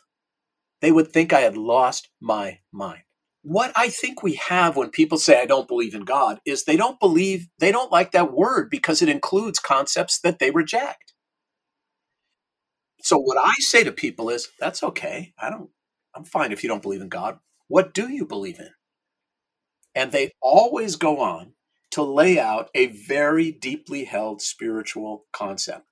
they 0.82 0.92
would 0.92 1.12
think 1.12 1.32
I 1.32 1.40
had 1.40 1.56
lost 1.56 2.10
my 2.20 2.60
mind. 2.72 3.02
What 3.42 3.72
I 3.76 3.88
think 3.90 4.22
we 4.22 4.34
have 4.34 4.76
when 4.76 4.90
people 4.90 5.18
say 5.18 5.40
I 5.40 5.46
don't 5.46 5.68
believe 5.68 5.94
in 5.94 6.04
God 6.04 6.40
is 6.46 6.64
they 6.64 6.76
don't 6.76 7.00
believe 7.00 7.48
they 7.58 7.72
don't 7.72 7.92
like 7.92 8.12
that 8.12 8.32
word 8.32 8.70
because 8.70 9.02
it 9.02 9.08
includes 9.08 9.58
concepts 9.58 10.20
that 10.20 10.38
they 10.38 10.50
reject. 10.50 11.14
So 13.02 13.18
what 13.18 13.38
I 13.38 13.54
say 13.58 13.84
to 13.84 13.92
people 13.92 14.30
is 14.30 14.48
that's 14.60 14.82
okay. 14.82 15.34
I 15.40 15.50
don't 15.50 15.70
I'm 16.14 16.24
fine 16.24 16.52
if 16.52 16.62
you 16.62 16.68
don't 16.68 16.82
believe 16.82 17.02
in 17.02 17.08
God. 17.10 17.38
What 17.68 17.94
do 17.94 18.08
you 18.10 18.26
believe 18.26 18.60
in? 18.60 18.70
And 19.94 20.12
they 20.12 20.32
always 20.40 20.96
go 20.96 21.20
on 21.20 21.52
to 21.92 22.02
lay 22.02 22.38
out 22.38 22.70
a 22.74 22.86
very 22.86 23.52
deeply 23.52 24.04
held 24.04 24.42
spiritual 24.42 25.26
concept. 25.32 25.86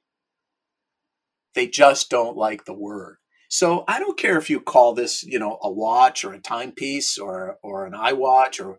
They 1.55 1.69
just 1.69 2.11
don't 2.11 2.37
like 2.37 2.65
the 2.65 2.75
word. 2.75 3.19
So 3.49 3.85
I 3.87 3.99
don't 4.01 4.19
care 4.19 4.39
if 4.39 4.49
you 4.49 4.61
call 4.61 4.95
this, 4.95 5.23
you 5.23 5.39
know, 5.39 5.59
a 5.63 5.71
watch 5.71 6.25
or 6.25 6.33
a 6.33 6.41
timepiece 6.41 7.19
or 7.19 7.59
or 7.63 7.85
an 7.85 7.93
iWatch 7.93 8.65
or 8.65 8.79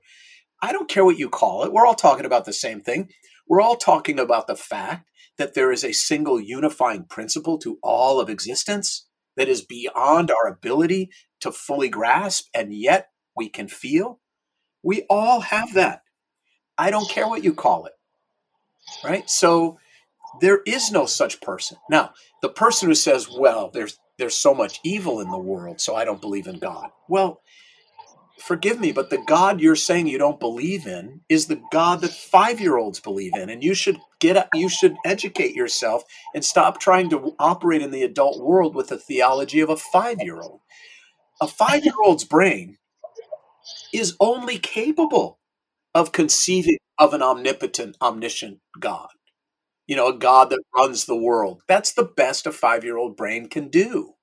I 0.62 0.72
don't 0.72 0.90
care 0.90 1.06
what 1.06 1.20
you 1.20 1.30
call 1.30 1.64
it. 1.64 1.72
We're 1.72 1.86
all 1.86 1.94
talking 1.94 2.26
about 2.26 2.46
the 2.46 2.54
same 2.54 2.82
thing. 2.82 3.10
We're 3.48 3.62
all 3.62 3.76
talking 3.76 4.20
about 4.20 4.48
the 4.48 4.56
fact 4.56 5.10
that 5.38 5.54
there 5.54 5.72
is 5.72 5.84
a 5.84 5.94
single 5.94 6.40
unifying 6.42 7.06
principle 7.06 7.58
to 7.60 7.78
all 7.84 8.20
of 8.20 8.30
existence 8.30 9.08
that 9.38 9.48
is 9.48 9.62
beyond 9.62 10.32
our 10.32 10.48
ability 10.48 11.10
to 11.42 11.52
fully 11.52 11.90
grasp 11.90 12.48
and 12.54 12.74
yet 12.74 13.10
we 13.36 13.50
can 13.50 13.68
feel. 13.68 14.20
We 14.84 15.06
all 15.10 15.40
have 15.42 15.74
that. 15.74 16.04
I 16.78 16.92
don't 16.92 17.10
care 17.10 17.28
what 17.28 17.44
you 17.44 17.54
call 17.54 17.86
it. 17.86 17.94
Right? 19.04 19.30
So 19.30 19.80
there 20.42 20.62
is 20.66 20.92
no 20.92 21.06
such 21.06 21.42
person. 21.42 21.78
Now, 21.90 22.12
the 22.42 22.50
person 22.50 22.90
who 22.90 22.96
says, 22.96 23.30
"Well, 23.30 23.70
there's 23.74 24.00
there's 24.18 24.36
so 24.36 24.54
much 24.54 24.80
evil 24.84 25.22
in 25.22 25.30
the 25.30 25.38
world, 25.38 25.80
so 25.80 25.96
I 25.96 26.06
don't 26.06 26.22
believe 26.22 26.48
in 26.48 26.60
God." 26.60 26.90
Well, 27.08 27.42
forgive 28.40 28.80
me, 28.80 28.92
but 28.92 29.10
the 29.10 29.20
God 29.20 29.62
you're 29.62 29.76
saying 29.76 30.08
you 30.08 30.18
don't 30.18 30.40
believe 30.40 30.86
in 30.86 31.22
is 31.30 31.48
the 31.48 31.62
God 31.72 32.02
that 32.02 32.12
5-year-olds 32.12 33.00
believe 33.00 33.36
in, 33.36 33.50
and 33.50 33.64
you 33.64 33.74
should 33.74 33.98
get 34.20 34.36
up, 34.36 34.50
you 34.54 34.68
should 34.68 34.98
educate 35.06 35.56
yourself 35.56 36.04
and 36.36 36.44
stop 36.44 36.80
trying 36.80 37.10
to 37.12 37.36
operate 37.40 37.82
in 37.82 37.92
the 37.92 38.04
adult 38.04 38.44
world 38.44 38.76
with 38.76 38.90
the 38.90 38.98
theology 38.98 39.62
of 39.62 39.70
a 39.70 39.76
5-year-old. 39.76 40.60
A 41.42 41.48
5-year-old's 41.48 42.26
brain 42.26 42.78
is 43.94 44.16
only 44.20 44.58
capable 44.58 45.40
of 45.94 46.12
conceiving 46.12 46.78
of 46.98 47.14
an 47.14 47.22
omnipotent, 47.22 47.98
omniscient 48.02 48.60
God. 48.80 49.10
You 49.88 49.96
know, 49.96 50.08
a 50.08 50.18
God 50.18 50.50
that 50.50 50.64
runs 50.76 51.06
the 51.06 51.16
world. 51.16 51.62
That's 51.68 51.94
the 51.94 52.06
best 52.06 52.48
a 52.48 52.52
five 52.52 52.84
year 52.84 52.98
old 52.98 53.18
brain 53.18 53.50
can 53.50 53.70
do. 53.70 54.14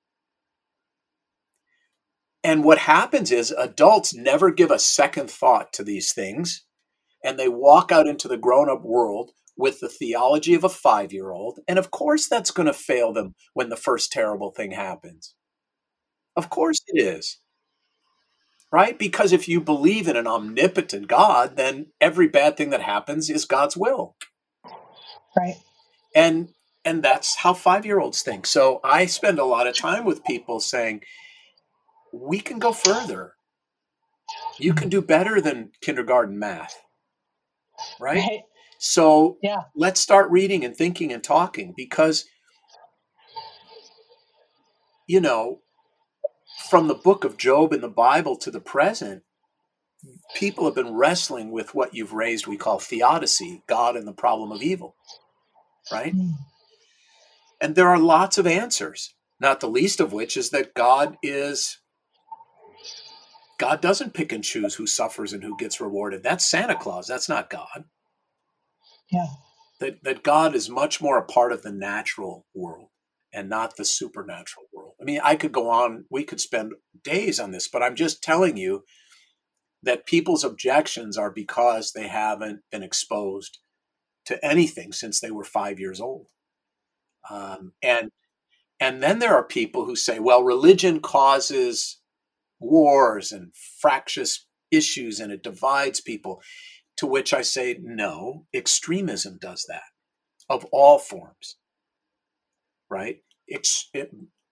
And 2.43 2.63
what 2.63 2.79
happens 2.79 3.31
is 3.31 3.51
adults 3.51 4.13
never 4.15 4.49
give 4.51 4.71
a 4.71 4.79
second 4.79 5.29
thought 5.29 5.71
to 5.73 5.83
these 5.83 6.11
things, 6.11 6.65
and 7.23 7.37
they 7.37 7.47
walk 7.47 7.91
out 7.91 8.07
into 8.07 8.27
the 8.27 8.37
grown 8.37 8.69
up 8.69 8.81
world 8.81 9.31
with 9.55 9.79
the 9.79 9.89
theology 9.89 10.55
of 10.55 10.63
a 10.63 10.69
five 10.69 11.13
year 11.13 11.31
old. 11.31 11.59
And 11.67 11.77
of 11.77 11.91
course, 11.91 12.27
that's 12.27 12.51
going 12.51 12.65
to 12.65 12.73
fail 12.73 13.13
them 13.13 13.35
when 13.53 13.69
the 13.69 13.77
first 13.77 14.11
terrible 14.11 14.51
thing 14.51 14.71
happens. 14.71 15.35
Of 16.35 16.49
course, 16.49 16.81
it 16.87 16.99
is 16.99 17.39
right? 18.71 18.97
Because 18.97 19.33
if 19.33 19.47
you 19.47 19.61
believe 19.61 20.07
in 20.07 20.15
an 20.15 20.27
omnipotent 20.27 21.07
God, 21.07 21.57
then 21.57 21.87
every 21.99 22.27
bad 22.27 22.57
thing 22.57 22.69
that 22.69 22.81
happens 22.81 23.29
is 23.29 23.45
God's 23.45 23.75
will. 23.77 24.15
Right. 25.37 25.55
And 26.15 26.49
and 26.83 27.03
that's 27.03 27.37
how 27.37 27.53
5-year-olds 27.53 28.23
think. 28.23 28.47
So 28.47 28.79
I 28.83 29.05
spend 29.05 29.37
a 29.37 29.45
lot 29.45 29.67
of 29.67 29.77
time 29.77 30.03
with 30.03 30.23
people 30.23 30.59
saying 30.59 31.01
we 32.11 32.39
can 32.39 32.57
go 32.57 32.73
further. 32.73 33.33
You 34.57 34.73
can 34.73 34.89
mm-hmm. 34.89 34.99
do 34.99 35.01
better 35.03 35.39
than 35.39 35.71
kindergarten 35.81 36.39
math. 36.39 36.81
Right? 37.99 38.17
right. 38.27 38.41
So 38.79 39.37
yeah. 39.43 39.63
let's 39.75 40.01
start 40.01 40.31
reading 40.31 40.65
and 40.65 40.75
thinking 40.75 41.13
and 41.13 41.23
talking 41.23 41.73
because 41.77 42.25
you 45.11 45.19
know, 45.19 45.59
from 46.69 46.87
the 46.87 46.95
book 46.95 47.23
of 47.23 47.37
Job 47.37 47.73
in 47.73 47.81
the 47.81 47.89
Bible 47.89 48.35
to 48.37 48.51
the 48.51 48.59
present, 48.59 49.23
people 50.35 50.65
have 50.65 50.75
been 50.75 50.93
wrestling 50.93 51.51
with 51.51 51.75
what 51.75 51.93
you've 51.93 52.13
raised 52.13 52.47
we 52.47 52.57
call 52.57 52.79
theodicy, 52.79 53.63
God 53.67 53.95
and 53.95 54.07
the 54.07 54.13
problem 54.13 54.51
of 54.51 54.61
evil. 54.61 54.95
Right? 55.91 56.15
Mm. 56.15 56.33
And 57.59 57.75
there 57.75 57.89
are 57.89 57.99
lots 57.99 58.37
of 58.37 58.47
answers, 58.47 59.13
not 59.39 59.59
the 59.59 59.69
least 59.69 59.99
of 59.99 60.13
which 60.13 60.37
is 60.37 60.49
that 60.51 60.73
God 60.73 61.17
is 61.21 61.79
God 63.59 63.81
doesn't 63.81 64.15
pick 64.15 64.31
and 64.31 64.43
choose 64.43 64.73
who 64.73 64.87
suffers 64.87 65.33
and 65.33 65.43
who 65.43 65.55
gets 65.55 65.79
rewarded. 65.79 66.23
That's 66.23 66.49
Santa 66.49 66.75
Claus. 66.75 67.07
That's 67.07 67.29
not 67.29 67.51
God. 67.51 67.83
Yeah. 69.11 69.27
That 69.79 70.03
that 70.03 70.23
God 70.23 70.55
is 70.55 70.69
much 70.69 71.01
more 71.01 71.17
a 71.17 71.25
part 71.25 71.51
of 71.51 71.61
the 71.61 71.71
natural 71.71 72.45
world 72.55 72.90
and 73.33 73.49
not 73.49 73.75
the 73.75 73.85
supernatural 73.85 74.65
world. 74.73 74.93
I 75.01 75.05
mean, 75.05 75.21
I 75.23 75.35
could 75.35 75.51
go 75.51 75.69
on, 75.69 76.05
we 76.09 76.23
could 76.23 76.41
spend 76.41 76.73
days 77.03 77.39
on 77.39 77.51
this, 77.51 77.67
but 77.67 77.81
I'm 77.81 77.95
just 77.95 78.23
telling 78.23 78.57
you 78.57 78.83
that 79.83 80.05
people's 80.05 80.43
objections 80.43 81.17
are 81.17 81.31
because 81.31 81.91
they 81.91 82.07
haven't 82.07 82.61
been 82.71 82.83
exposed 82.83 83.59
to 84.25 84.43
anything 84.45 84.91
since 84.91 85.19
they 85.19 85.31
were 85.31 85.43
five 85.43 85.79
years 85.79 85.99
old. 85.99 86.27
Um, 87.29 87.73
and 87.81 88.11
and 88.79 89.01
then 89.03 89.19
there 89.19 89.35
are 89.35 89.45
people 89.45 89.85
who 89.85 89.95
say, 89.95 90.17
well, 90.17 90.43
religion 90.43 91.01
causes 91.01 91.99
wars 92.59 93.31
and 93.31 93.53
fractious 93.79 94.47
issues 94.71 95.19
and 95.19 95.31
it 95.31 95.43
divides 95.43 96.01
people. 96.01 96.41
To 96.97 97.07
which 97.07 97.33
I 97.33 97.41
say, 97.41 97.77
no, 97.81 98.45
extremism 98.53 99.37
does 99.39 99.65
that 99.69 99.83
of 100.49 100.65
all 100.71 100.99
forms 100.99 101.57
right? 102.91 103.17
Ex- 103.49 103.89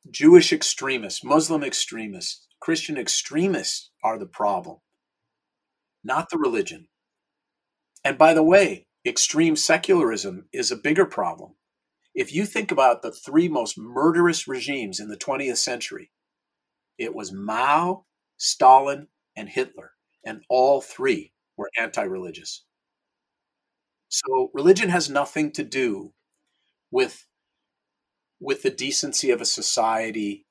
Jewish 0.09 0.51
extremists, 0.51 1.23
Muslim 1.23 1.63
extremists, 1.63 2.47
Christian 2.59 2.97
extremists 2.97 3.91
are 4.03 4.17
the 4.17 4.25
problem, 4.25 4.77
not 6.03 6.29
the 6.29 6.37
religion. 6.37 6.87
And 8.03 8.17
by 8.17 8.33
the 8.33 8.43
way, 8.43 8.87
extreme 9.05 9.55
secularism 9.55 10.47
is 10.51 10.71
a 10.71 10.77
bigger 10.77 11.05
problem. 11.05 11.55
If 12.15 12.33
you 12.33 12.45
think 12.45 12.71
about 12.71 13.01
the 13.01 13.11
three 13.11 13.47
most 13.47 13.77
murderous 13.77 14.47
regimes 14.47 14.99
in 14.99 15.09
the 15.09 15.17
20th 15.17 15.57
century, 15.57 16.11
it 16.97 17.13
was 17.13 17.31
Mao, 17.31 18.05
Stalin, 18.37 19.07
and 19.35 19.47
Hitler, 19.47 19.91
and 20.25 20.41
all 20.49 20.81
three 20.81 21.33
were 21.55 21.69
anti 21.77 22.03
religious. 22.03 22.65
So 24.09 24.49
religion 24.53 24.89
has 24.89 25.09
nothing 25.09 25.51
to 25.51 25.63
do 25.63 26.13
with 26.91 27.25
with 28.39 28.63
the 28.63 28.69
decency 28.69 29.31
of 29.31 29.41
a 29.41 29.45
society 29.45 30.45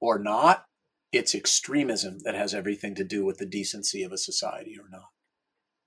or 0.00 0.18
not, 0.18 0.64
it's 1.12 1.34
extremism 1.34 2.18
that 2.24 2.34
has 2.34 2.54
everything 2.54 2.94
to 2.96 3.04
do 3.04 3.24
with 3.24 3.38
the 3.38 3.46
decency 3.46 4.02
of 4.02 4.12
a 4.12 4.18
society 4.18 4.76
or 4.78 4.88
not, 4.90 5.08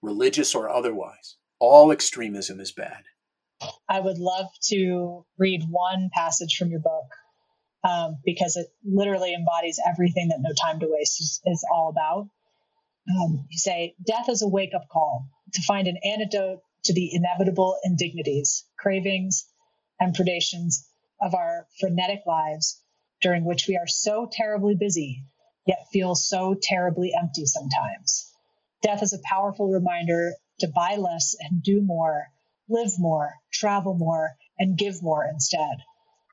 religious 0.02 0.54
or 0.54 0.70
otherwise. 0.70 1.38
All 1.60 1.92
extremism 1.92 2.60
is 2.60 2.72
bad. 2.72 3.04
I 3.88 4.00
would 4.00 4.18
love 4.18 4.48
to 4.70 5.26
read 5.38 5.64
one 5.70 6.10
passage 6.14 6.58
from 6.58 6.70
your 6.70 6.82
book 6.82 7.06
um, 7.84 8.18
because 8.26 8.58
it 8.58 8.68
literally 8.84 9.34
embodies 9.34 9.80
everything 9.88 10.30
that 10.30 10.42
No 10.42 10.52
Time 10.62 10.80
to 10.82 10.88
Waste 10.90 11.22
is, 11.22 11.42
is 11.46 11.66
all 11.72 11.90
about. 11.90 12.28
Um, 13.10 13.46
you 13.50 13.58
say, 13.58 13.96
Death 14.06 14.30
is 14.30 14.42
a 14.42 14.48
wake 14.48 14.74
up 14.76 14.88
call 14.92 15.28
to 15.54 15.62
find 15.62 15.88
an 15.88 15.98
antidote 16.04 16.60
to 16.86 16.94
the 16.94 17.10
inevitable 17.14 17.78
indignities, 17.84 18.66
cravings, 18.78 19.46
and 20.00 20.16
predations 20.16 20.86
of 21.24 21.34
our 21.34 21.66
frenetic 21.80 22.20
lives 22.28 22.82
during 23.22 23.46
which 23.46 23.66
we 23.68 23.78
are 23.78 23.88
so 23.88 24.28
terribly 24.30 24.76
busy, 24.76 25.24
yet 25.66 25.88
feel 25.94 26.16
so 26.16 26.54
terribly 26.62 27.14
empty 27.18 27.46
sometimes. 27.46 28.30
Death 28.82 29.02
is 29.02 29.14
a 29.14 29.24
powerful 29.24 29.70
reminder 29.70 30.34
to 30.60 30.68
buy 30.68 30.98
less 30.98 31.34
and 31.40 31.64
do 31.64 31.82
more, 31.82 32.28
live 32.68 32.92
more, 33.00 33.36
travel 33.54 33.94
more, 33.94 34.36
and 34.60 34.78
give 34.78 35.02
more 35.02 35.26
instead. 35.26 35.78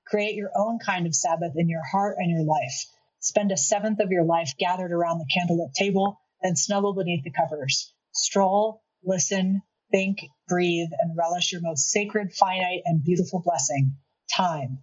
Create 0.06 0.34
your 0.34 0.50
own 0.56 0.80
kind 0.84 1.06
of 1.06 1.14
Sabbath 1.14 1.52
in 1.54 1.68
your 1.68 1.84
heart 1.84 2.16
and 2.18 2.28
your 2.28 2.42
life. 2.42 2.86
Spend 3.20 3.52
a 3.52 3.56
seventh 3.56 4.00
of 4.00 4.10
your 4.10 4.24
life 4.24 4.54
gathered 4.58 4.90
around 4.90 5.18
the 5.18 5.30
candlelit 5.32 5.72
table, 5.74 6.20
then 6.42 6.56
snuggle 6.56 6.94
beneath 6.94 7.22
the 7.22 7.30
covers. 7.30 7.94
Stroll, 8.10 8.82
listen, 9.04 9.62
think, 9.92 10.18
breathe, 10.48 10.90
and 10.98 11.16
relish 11.16 11.52
your 11.52 11.60
most 11.60 11.90
sacred, 11.90 12.32
finite, 12.32 12.82
and 12.86 13.04
beautiful 13.04 13.40
blessing 13.44 13.96
time. 14.34 14.78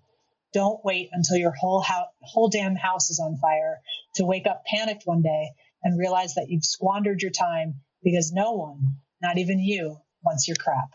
Don't 0.53 0.83
wait 0.83 1.09
until 1.11 1.37
your 1.37 1.51
whole 1.51 1.81
house, 1.81 2.07
whole 2.21 2.49
damn 2.49 2.75
house 2.75 3.09
is 3.09 3.19
on 3.19 3.37
fire 3.37 3.79
to 4.15 4.25
wake 4.25 4.47
up 4.47 4.63
panicked 4.65 5.03
one 5.05 5.21
day 5.21 5.51
and 5.83 5.99
realize 5.99 6.35
that 6.35 6.47
you've 6.49 6.65
squandered 6.65 7.21
your 7.21 7.31
time 7.31 7.81
because 8.03 8.31
no 8.31 8.53
one, 8.53 8.97
not 9.21 9.37
even 9.37 9.59
you, 9.59 9.97
wants 10.23 10.47
your 10.47 10.55
crap. 10.55 10.89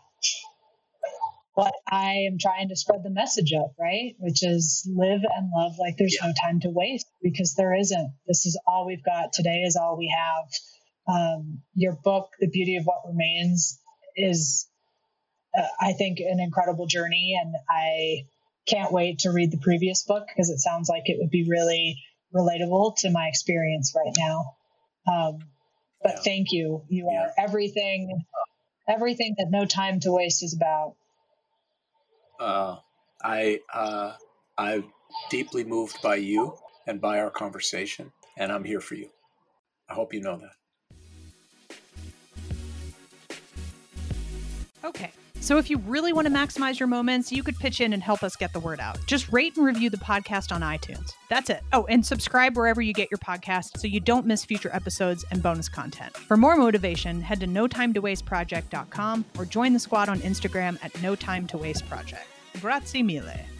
But 1.55 1.75
I 1.87 2.27
am 2.31 2.39
trying 2.39 2.71
to 2.71 2.77
spread 2.77 3.03
the 3.03 3.11
message 3.11 3.53
of, 3.53 3.75
right? 3.79 4.15
Which 4.19 4.43
is 4.43 4.89
live 4.91 5.21
and 5.23 5.51
love 5.55 5.73
like 5.79 5.97
there's 5.99 6.17
yeah. 6.21 6.29
no 6.29 6.33
time 6.43 6.61
to 6.61 6.71
waste 6.71 7.07
because 7.23 7.55
there 7.55 7.75
isn't. 7.75 8.15
This 8.27 8.47
is 8.47 8.59
all 8.67 8.87
we've 8.87 9.05
got. 9.05 9.35
Today 9.35 9.63
is 9.67 9.77
all 9.77 9.99
we 9.99 10.15
have. 10.17 11.15
Um, 11.15 11.63
your 11.75 11.99
book, 12.03 12.31
The 12.41 12.49
Beauty 12.49 12.77
of 12.77 12.85
What 12.85 13.03
Remains, 13.07 13.79
is, 14.17 14.67
uh, 15.57 15.67
I 15.79 15.93
think, 15.93 16.21
an 16.21 16.41
incredible 16.41 16.87
journey. 16.87 17.39
And 17.39 17.55
I 17.69 18.27
can't 18.67 18.93
wait 18.93 19.21
to 19.21 19.31
read 19.31 19.51
the 19.51 19.59
previous 19.59 20.05
book 20.05 20.27
because 20.29 20.51
it 20.51 20.59
sounds 20.59 20.89
like 20.89 21.05
it 21.07 21.19
would 21.19 21.31
be 21.31 21.45
really 21.49 21.99
relatable 22.35 22.97
to 22.99 23.11
my 23.11 23.29
experience 23.29 23.95
right 23.97 24.15
now. 24.17 24.57
Um, 25.11 25.39
but 26.03 26.15
yeah. 26.17 26.23
thank 26.23 26.53
you. 26.53 26.83
You 26.89 27.09
yeah. 27.11 27.23
are 27.23 27.31
everything, 27.39 28.25
everything 28.89 29.35
that 29.39 29.51
No 29.51 29.65
Time 29.65 30.01
to 30.01 30.13
Waste 30.13 30.43
is 30.43 30.55
about. 30.55 30.95
Uh, 32.41 32.77
I 33.23 33.61
uh, 33.73 34.15
I'm 34.59 34.93
deeply 35.31 35.65
moved 35.65 36.03
by 36.03 36.17
you 36.17 36.57
and 36.87 37.01
by 37.01 37.21
our 37.21 37.31
conversation, 37.31 38.13
and 38.37 38.51
I'm 38.51 38.65
here 38.65 38.81
for 38.81 38.95
you. 38.95 39.11
I 39.89 39.95
hope 39.95 40.13
you 40.13 40.21
know 40.21 40.39
that. 40.39 40.53
Okay. 44.85 45.13
So 45.43 45.59
if 45.59 45.69
you 45.69 45.79
really 45.79 46.13
want 46.13 46.29
to 46.29 46.33
maximize 46.33 46.79
your 46.79 46.87
moments, 46.87 47.33
you 47.33 47.43
could 47.43 47.59
pitch 47.59 47.81
in 47.81 47.93
and 47.93 48.01
help 48.01 48.23
us 48.23 48.37
get 48.37 48.53
the 48.53 48.61
word 48.61 48.79
out. 48.79 48.97
Just 49.07 49.31
rate 49.33 49.57
and 49.57 49.67
review 49.67 49.91
the 49.91 49.97
podcast 49.97 50.53
on 50.53 50.61
iTunes. 50.61 51.15
That's 51.29 51.51
it. 51.51 51.65
Oh, 51.73 51.85
and 51.87 52.07
subscribe 52.07 52.57
wherever 52.57 52.81
you 52.81 52.93
get 52.93 53.11
your 53.11 53.19
podcast 53.19 53.79
so 53.79 53.89
you 53.89 53.99
don't 53.99 54.25
miss 54.25 54.45
future 54.45 54.71
episodes 54.73 55.25
and 55.33 55.43
bonus 55.43 55.69
content. 55.69 56.17
For 56.17 56.37
more 56.37 56.57
motivation, 56.57 57.21
head 57.21 57.41
to 57.41 57.49
notimetowasteproject.com 57.49 59.25
or 59.37 59.45
join 59.45 59.73
the 59.73 59.81
squad 59.81 60.09
on 60.09 60.21
Instagram 60.21 60.79
at 60.81 61.03
no 61.03 61.17
time 61.17 61.49
to 61.49 61.59
waste 61.59 61.89
project. 61.89 62.25
Grazie 62.61 63.03
mille. 63.03 63.52